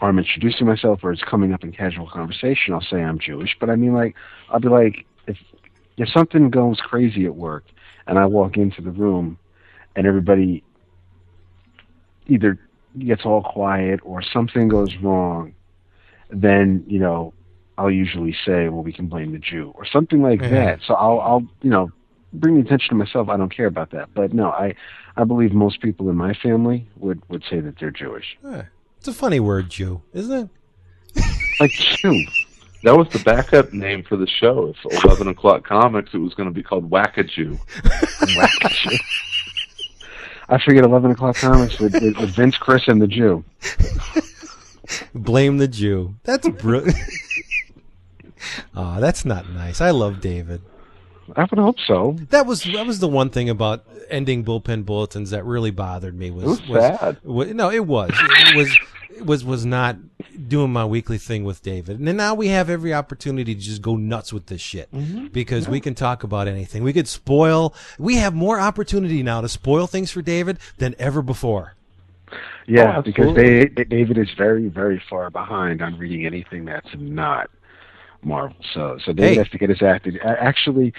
[0.00, 3.56] or I'm introducing myself, or it's coming up in casual conversation, I'll say I'm Jewish.
[3.60, 4.16] But I mean, like,
[4.48, 5.36] I'll be like, if
[5.96, 7.64] if something goes crazy at work,
[8.06, 9.39] and I walk into the room,
[9.96, 10.62] and everybody
[12.26, 12.58] either
[12.98, 15.54] gets all quiet or something goes wrong,
[16.30, 17.32] then you know,
[17.78, 20.48] I'll usually say, well, we can blame the Jew or something like Yeah.
[20.50, 20.80] that.
[20.86, 21.90] So I'll, I'll, you know,
[22.32, 23.28] bring the attention to myself.
[23.28, 24.12] I don't care about that.
[24.14, 24.74] But no, I,
[25.16, 28.36] I believe most people in my family would would say that they're Jewish.
[28.98, 30.50] It's a funny word, Jew, isn't
[31.16, 31.24] it?
[31.58, 32.24] Like Jew.
[32.84, 34.72] That was the backup name for the show.
[34.84, 37.58] If 11 o'clock comics, it was going to be called Wackajoo.
[37.74, 38.98] Wackajou.
[40.50, 43.44] I figured 11 o'clock comics with, with, Vince, Chris, and the Jew.
[45.14, 46.16] Blame the Jew.
[46.24, 46.98] That's brilliant.
[48.74, 49.80] Aw, that's not nice.
[49.80, 50.60] I love David.
[51.36, 52.16] I would hope so.
[52.30, 56.30] That was that was the one thing about ending bullpen bulletins that really bothered me
[56.30, 57.16] was It was sad.
[57.24, 58.78] wa- no, it was it was
[59.16, 59.96] it was was not
[60.48, 61.98] doing my weekly thing with David.
[61.98, 65.26] And then now we have every opportunity to just go nuts with this shit Mm-hmm.
[65.28, 66.82] because we can talk about anything.
[66.82, 67.74] We could spoil.
[67.98, 71.74] We have more opportunity now to spoil things for David than ever before.
[72.66, 77.50] Yeah, Oh, because they, David is very, very far behind on reading anything that's not
[78.22, 78.56] Marvel.
[78.74, 79.42] So, so Hey.
[79.42, 80.06] to get his act.
[80.06, 80.92] a- Actually,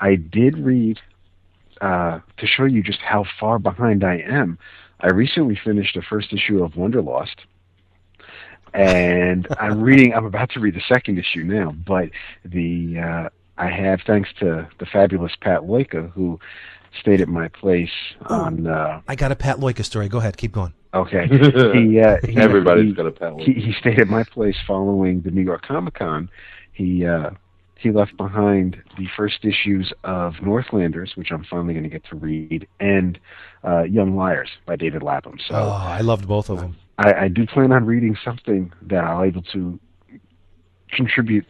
[0.00, 0.98] I did read
[1.80, 4.58] uh, to show you just how far behind I am.
[5.00, 7.36] I recently finished the first issue of Wonderlost,
[8.74, 10.14] and I'm reading.
[10.14, 12.10] I'm about to read the second issue now, but
[12.44, 16.38] the uh, I have thanks to the fabulous Pat Loika who
[17.00, 17.90] stayed at my place
[18.26, 18.66] on.
[18.66, 20.08] Uh, I got a Pat Loika story.
[20.08, 20.72] Go ahead, keep going.
[20.94, 23.34] okay, he, uh, he Everybody's he- got a pet.
[23.38, 26.30] he, he stayed at my place following the New York Comic Con.
[26.76, 27.30] He uh,
[27.78, 32.16] he left behind the first issues of Northlanders, which I'm finally going to get to
[32.16, 33.18] read, and
[33.64, 35.38] uh, Young Liars by David Lapham.
[35.48, 36.76] So Oh, I loved both of them.
[36.98, 39.78] I, I do plan on reading something that I'll able to
[40.90, 41.46] contribute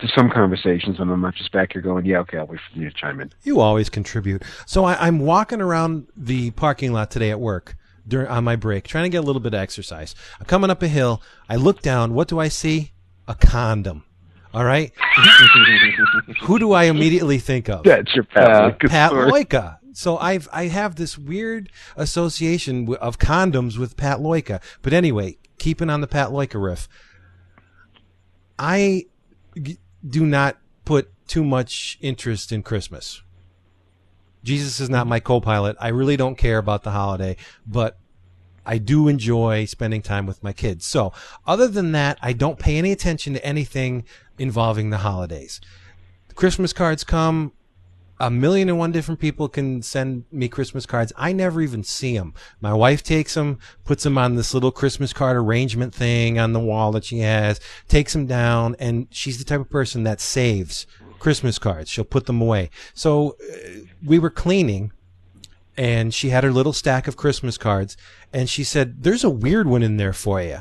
[0.00, 2.78] to some conversations, and I'm not just back here going, yeah, okay, I'll wait for
[2.78, 3.30] you to chime in.
[3.42, 4.42] You always contribute.
[4.66, 8.84] So I, I'm walking around the parking lot today at work during on my break,
[8.86, 10.14] trying to get a little bit of exercise.
[10.40, 11.22] I'm coming up a hill.
[11.48, 12.14] I look down.
[12.14, 12.92] What do I see?
[13.28, 14.04] A condom.
[14.54, 14.92] All right.
[16.42, 17.84] Who do I immediately think of?
[17.84, 18.80] That's your Uh, Pat.
[18.80, 19.12] Pat.
[19.12, 19.78] Loika.
[19.94, 24.62] So I've I have this weird association of condoms with Pat Loika.
[24.82, 26.88] But anyway, keeping on the Pat Loika riff,
[28.58, 29.06] I
[30.06, 33.22] do not put too much interest in Christmas.
[34.44, 35.76] Jesus is not my co-pilot.
[35.80, 37.36] I really don't care about the holiday,
[37.66, 37.98] but
[38.66, 40.84] I do enjoy spending time with my kids.
[40.84, 41.12] So,
[41.46, 44.04] other than that, I don't pay any attention to anything
[44.42, 45.60] involving the holidays.
[46.34, 47.52] Christmas cards come.
[48.20, 51.12] A million and one different people can send me Christmas cards.
[51.16, 52.34] I never even see them.
[52.60, 56.60] My wife takes them, puts them on this little Christmas card arrangement thing on the
[56.60, 60.86] wall that she has, takes them down, and she's the type of person that saves
[61.18, 61.90] Christmas cards.
[61.90, 62.70] She'll put them away.
[62.94, 64.92] So uh, we were cleaning
[65.76, 67.96] and she had her little stack of Christmas cards,
[68.32, 70.58] and she said, "There's a weird one in there for you."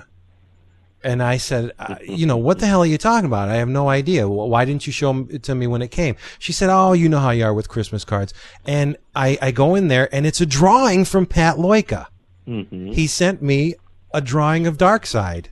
[1.04, 3.50] And I said, uh, "You know what the hell are you talking about?
[3.50, 4.28] I have no idea.
[4.30, 7.20] Why didn't you show it to me when it came?" She said, "Oh, you know
[7.20, 8.34] how you are with Christmas cards."
[8.66, 12.06] And I, I go in there, and it's a drawing from Pat Loika.
[12.48, 12.94] Mhm.
[12.94, 13.76] He sent me
[14.14, 15.46] a drawing of Darkseid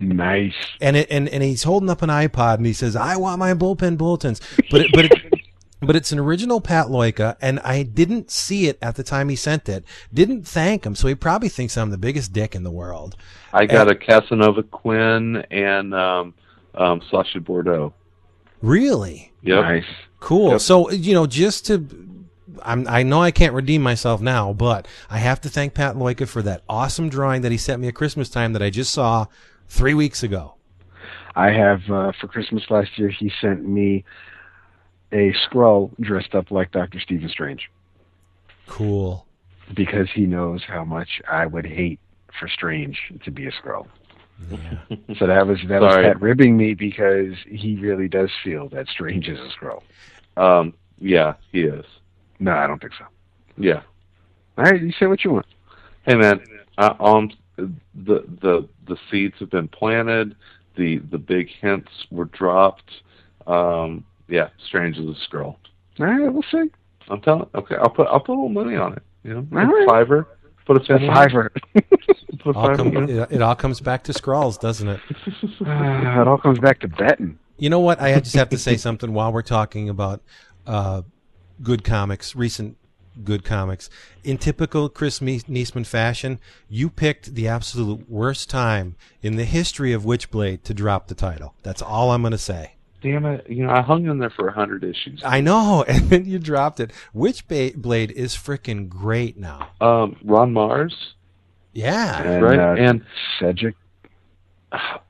[0.00, 0.54] Nice.
[0.80, 3.54] and it and, and he's holding up an iPod and he says, "I want my
[3.54, 5.12] bullpen bulletins," but it, but it,
[5.82, 9.36] but it's an original Pat Loika, and I didn't see it at the time he
[9.36, 9.84] sent it.
[10.12, 13.16] Didn't thank him, so he probably thinks I'm the biggest dick in the world.
[13.52, 16.34] I got a Casanova Quinn and um,
[16.74, 17.92] um, Sasha Bordeaux.
[18.62, 19.64] Really Yep.
[19.64, 19.84] Nice.
[20.20, 20.52] cool.
[20.52, 20.60] Yep.
[20.60, 21.86] So you know, just to
[22.62, 26.28] I'm, I know I can't redeem myself now, but I have to thank Pat Loika
[26.28, 29.26] for that awesome drawing that he sent me at Christmas time that I just saw
[29.68, 30.54] three weeks ago.
[31.34, 33.08] I have uh, for Christmas last year.
[33.08, 34.04] He sent me
[35.12, 37.70] a Skrull dressed up like Doctor Stephen Strange
[38.66, 39.26] Cool.
[39.74, 42.00] because he knows how much I would hate
[42.38, 43.86] for Strange to be a Skrull.
[44.50, 44.96] Yeah.
[45.18, 49.28] So that was that was Pat ribbing me because he really does feel that Strange
[49.28, 49.82] is a Skrull.
[50.36, 51.84] Um, yeah, he is.
[52.40, 53.04] No, I don't think so.
[53.56, 53.82] Yeah.
[54.58, 55.46] All right, you say what you want.
[56.06, 56.40] Hey man,
[56.78, 60.34] uh, um, the the the seeds have been planted.
[60.76, 62.90] The the big hints were dropped.
[63.46, 65.56] Um, yeah, Strange is a Skrull.
[66.00, 66.70] All right, we'll see.
[67.08, 67.48] I'm telling.
[67.54, 69.02] Okay, I'll put I'll put a little money on it.
[69.24, 69.88] You know, All right.
[69.88, 70.26] fiver.
[70.66, 71.08] Put a A penny.
[71.08, 71.52] fiver.
[72.38, 72.76] Put a All fiver.
[72.76, 73.22] come, you know?
[73.24, 75.00] it, it all comes back to Skrulls, doesn't it?
[75.10, 77.38] Uh, it all comes back to betting.
[77.58, 78.00] You know what?
[78.00, 80.22] I just have to say something while we're talking about
[80.66, 81.02] uh,
[81.62, 82.76] good comics, recent
[83.24, 83.90] good comics.
[84.24, 89.92] In typical Chris Mies- Neseman fashion, you picked the absolute worst time in the history
[89.92, 91.54] of Witchblade to drop the title.
[91.62, 92.74] That's all I'm going to say.
[93.02, 93.48] Damn it!
[93.50, 95.22] You know, I hung in there for a hundred issues.
[95.24, 96.92] I know, and then you dropped it.
[97.14, 99.70] Witchblade is freaking great now.
[99.80, 100.92] Um, Ron Marz,
[101.72, 102.58] Yeah, And, right?
[102.58, 103.04] uh, and
[103.40, 103.74] Cedric,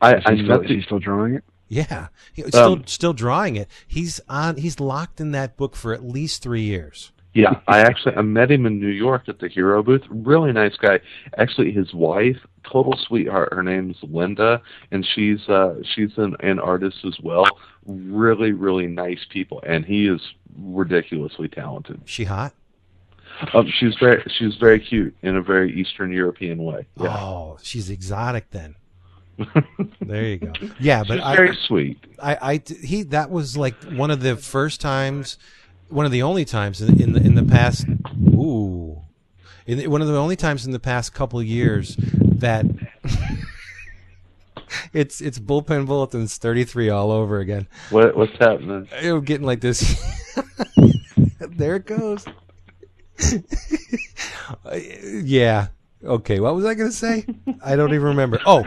[0.01, 1.45] I is I he, still, met is he still drawing it?
[1.69, 2.09] yeah.
[2.33, 3.69] He's still Um, still drawing it.
[3.87, 4.57] He's on.
[4.57, 7.13] He's locked in that book for at least three years.
[7.35, 10.03] Yeah, I actually I met him in New York at the Hero booth.
[10.11, 11.01] Really nice guy.
[11.39, 12.37] Actually, his wife,
[12.71, 13.55] total sweetheart.
[13.55, 17.47] Her name's Linda, and she's uh she's an, an artist as well.
[17.87, 20.21] Really, really nice people, and he is
[20.57, 22.01] ridiculously talented.
[22.05, 22.55] She hot?
[23.55, 26.87] Um, she's very she's very cute in a very Eastern European way.
[27.01, 28.77] Yeah, Oh, she's exotic then.
[30.01, 30.53] There you go.
[30.79, 31.99] Yeah, but she's I, very sweet.
[32.23, 35.39] I, I, he, that was like one of the first times,
[35.89, 37.87] one of the only times in, in the in the past.
[38.29, 39.01] Ooh,
[39.67, 42.67] in the, one of the only times in the past couple years that
[44.93, 47.69] it's it's bullpen bulletins thirty three all over again.
[47.91, 48.89] What what's happening?
[48.91, 50.03] Was getting like this.
[51.41, 52.25] there it goes.
[55.23, 55.69] yeah.
[56.05, 56.41] Okay.
[56.41, 57.25] What was I going to say?
[57.65, 58.41] I don't even remember.
[58.45, 58.65] Oh,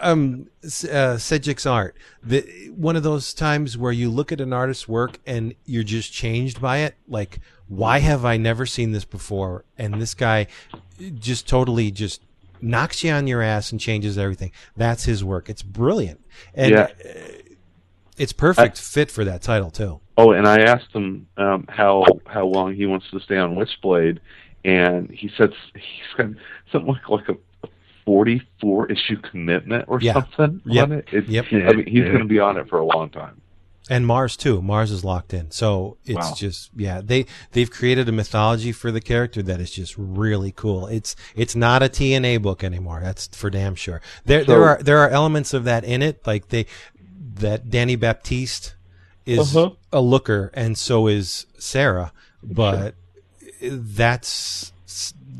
[0.00, 1.96] um, uh, Cedric's art.
[2.22, 6.12] The one of those times where you look at an artist's work and you're just
[6.12, 6.94] changed by it.
[7.06, 9.64] Like, why have I never seen this before?
[9.78, 10.46] And this guy
[11.14, 12.22] just totally just
[12.62, 14.52] knocks you on your ass and changes everything.
[14.76, 15.48] That's his work.
[15.48, 16.20] It's brilliant.
[16.54, 16.88] And Yeah.
[18.16, 20.00] it's perfect fit for that title too.
[20.18, 24.18] Oh, and I asked him um, how how long he wants to stay on Witchblade,
[24.64, 26.26] and he said he's got
[26.70, 27.36] something like like a
[28.04, 30.12] forty four issue commitment or Yeah.
[30.14, 30.84] something Yep.
[30.84, 31.08] on it.
[31.12, 31.46] It's, Yep.
[31.52, 32.08] I mean, he's Yeah.
[32.08, 33.40] going to be on it for a long time.
[33.90, 34.62] And Marz too.
[34.62, 36.34] Marz is locked in, so it's Wow.
[36.36, 37.00] just yeah.
[37.04, 40.86] They they've created a mythology for the character that is just really cool.
[40.86, 43.00] It's it's not a TNA book anymore.
[43.02, 44.00] That's for damn sure.
[44.24, 46.66] There there are there are elements of that in it, like they
[47.34, 48.74] that Dani Baptiste
[49.26, 49.70] is Uh-huh.
[49.92, 52.12] a looker, and so is Sarah,
[52.42, 52.94] but
[53.60, 54.72] that's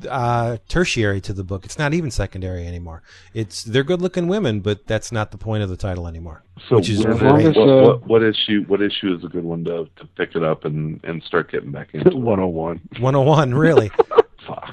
[0.08, 1.64] uh, tertiary to the book.
[1.64, 3.02] It's not even secondary anymore.
[3.34, 6.42] It's they're good looking women, but that's not the point of the title anymore.
[6.68, 7.56] So Which is what, great.
[7.56, 10.64] what, what, what issue what issue is a good one to to pick it up
[10.64, 12.10] and and start getting back into?
[12.16, 12.80] 101.
[12.98, 13.90] 101, really.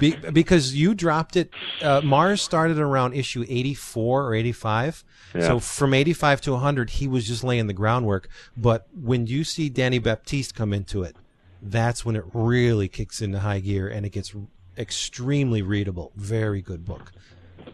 [0.00, 1.50] Be, because you dropped it.
[1.82, 5.04] Uh, Marz started around issue 84 or 85.
[5.34, 5.40] Yeah.
[5.42, 8.28] So from 85 to 100, he was just laying the groundwork.
[8.56, 11.16] But when you see Dani Baptiste come into it,
[11.60, 14.34] that's when it really kicks into high gear and it gets
[14.78, 16.12] extremely readable.
[16.16, 17.12] Very good book.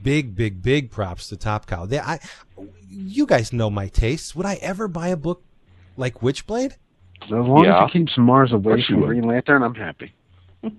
[0.02, 1.86] Big, big, big props to Top Cow.
[1.86, 2.18] They, I,
[2.88, 4.34] you guys know my tastes.
[4.34, 5.42] Would I ever buy a book
[5.96, 6.72] like Witchblade?
[7.22, 7.84] As long Yeah.
[7.84, 9.06] as it keeps Marz away from would.
[9.06, 10.12] Green Lantern, I'm happy.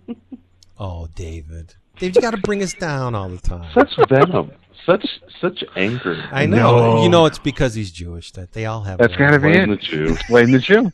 [0.78, 1.76] Oh, David.
[2.00, 3.72] David, you got to bring us down all the time.
[3.76, 4.52] That's venom,
[4.86, 5.06] such
[5.42, 6.24] such anger.
[6.32, 6.96] I know.
[6.96, 7.04] No.
[7.04, 8.98] You know, it's because he's Jewish that they all have.
[8.98, 9.20] That's that.
[9.20, 9.82] gotta be Blame it.
[9.82, 10.18] the Jew.
[10.30, 10.92] Blame the Jew.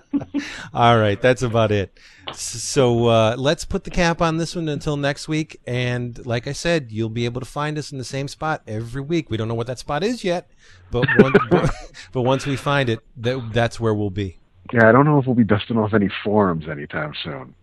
[0.74, 1.98] All right, that's about it.
[2.34, 5.60] So uh, let's put the cap on this one until next week.
[5.66, 9.00] And like I said, you'll be able to find us in the same spot every
[9.00, 9.30] week.
[9.30, 10.50] We don't know what that spot is yet,
[10.90, 11.72] but once,
[12.12, 14.38] but once we find it, that, that's where we'll be.
[14.72, 17.54] Yeah, I don't know if we'll be dusting off any forums anytime soon.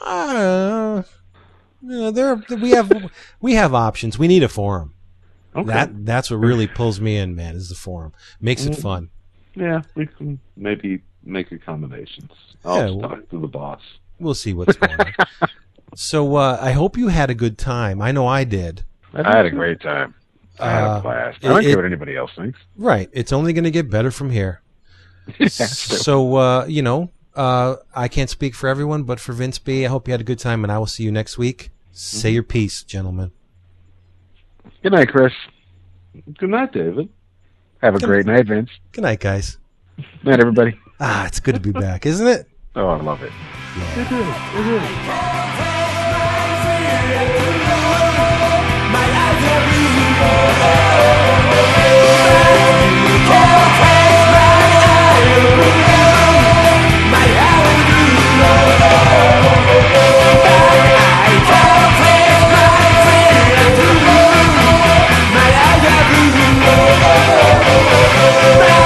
[0.00, 1.02] Uh,
[1.82, 3.10] yeah, there we have
[3.40, 4.18] we have options.
[4.18, 4.94] We need a forum.
[5.58, 5.66] Okay.
[5.72, 7.54] That that's what really pulls me in, man.
[7.56, 8.82] Is the forum makes it Mm.
[8.82, 9.10] fun.
[9.54, 12.30] yeah, we can maybe make accommodations.
[12.64, 13.80] I'll Yeah, talk to the boss.
[14.20, 15.12] We'll see what's going on.
[15.94, 18.00] so uh, I hope you had a good time.
[18.02, 18.84] I know I did.
[19.14, 20.14] I had a great time.
[20.60, 21.38] I had Uh, a blast.
[21.42, 22.58] it- I don't it- care what anybody else thinks.
[22.76, 23.08] Right.
[23.12, 24.60] It's only going to get better from here.
[25.48, 29.88] so uh, you know, uh, I can't speak for everyone, but for Vince B, I
[29.88, 31.70] hope you had a good time, and I will see you next week.
[31.92, 33.32] Say your piece, gentlemen.
[34.82, 35.32] Good night, Chris.
[36.38, 37.08] Good night, David.
[37.82, 38.70] Have a good great night, Vince.
[38.92, 39.58] Good night, guys.
[40.22, 40.78] Night, everybody.
[41.00, 42.48] Ah, it's good to be back, isn't it?
[42.74, 43.30] Oh, I love it.
[43.30, 44.00] Yeah.
[44.00, 44.26] It is.
[44.58, 44.82] It is.
[48.90, 49.28] My
[68.28, 68.77] Bye.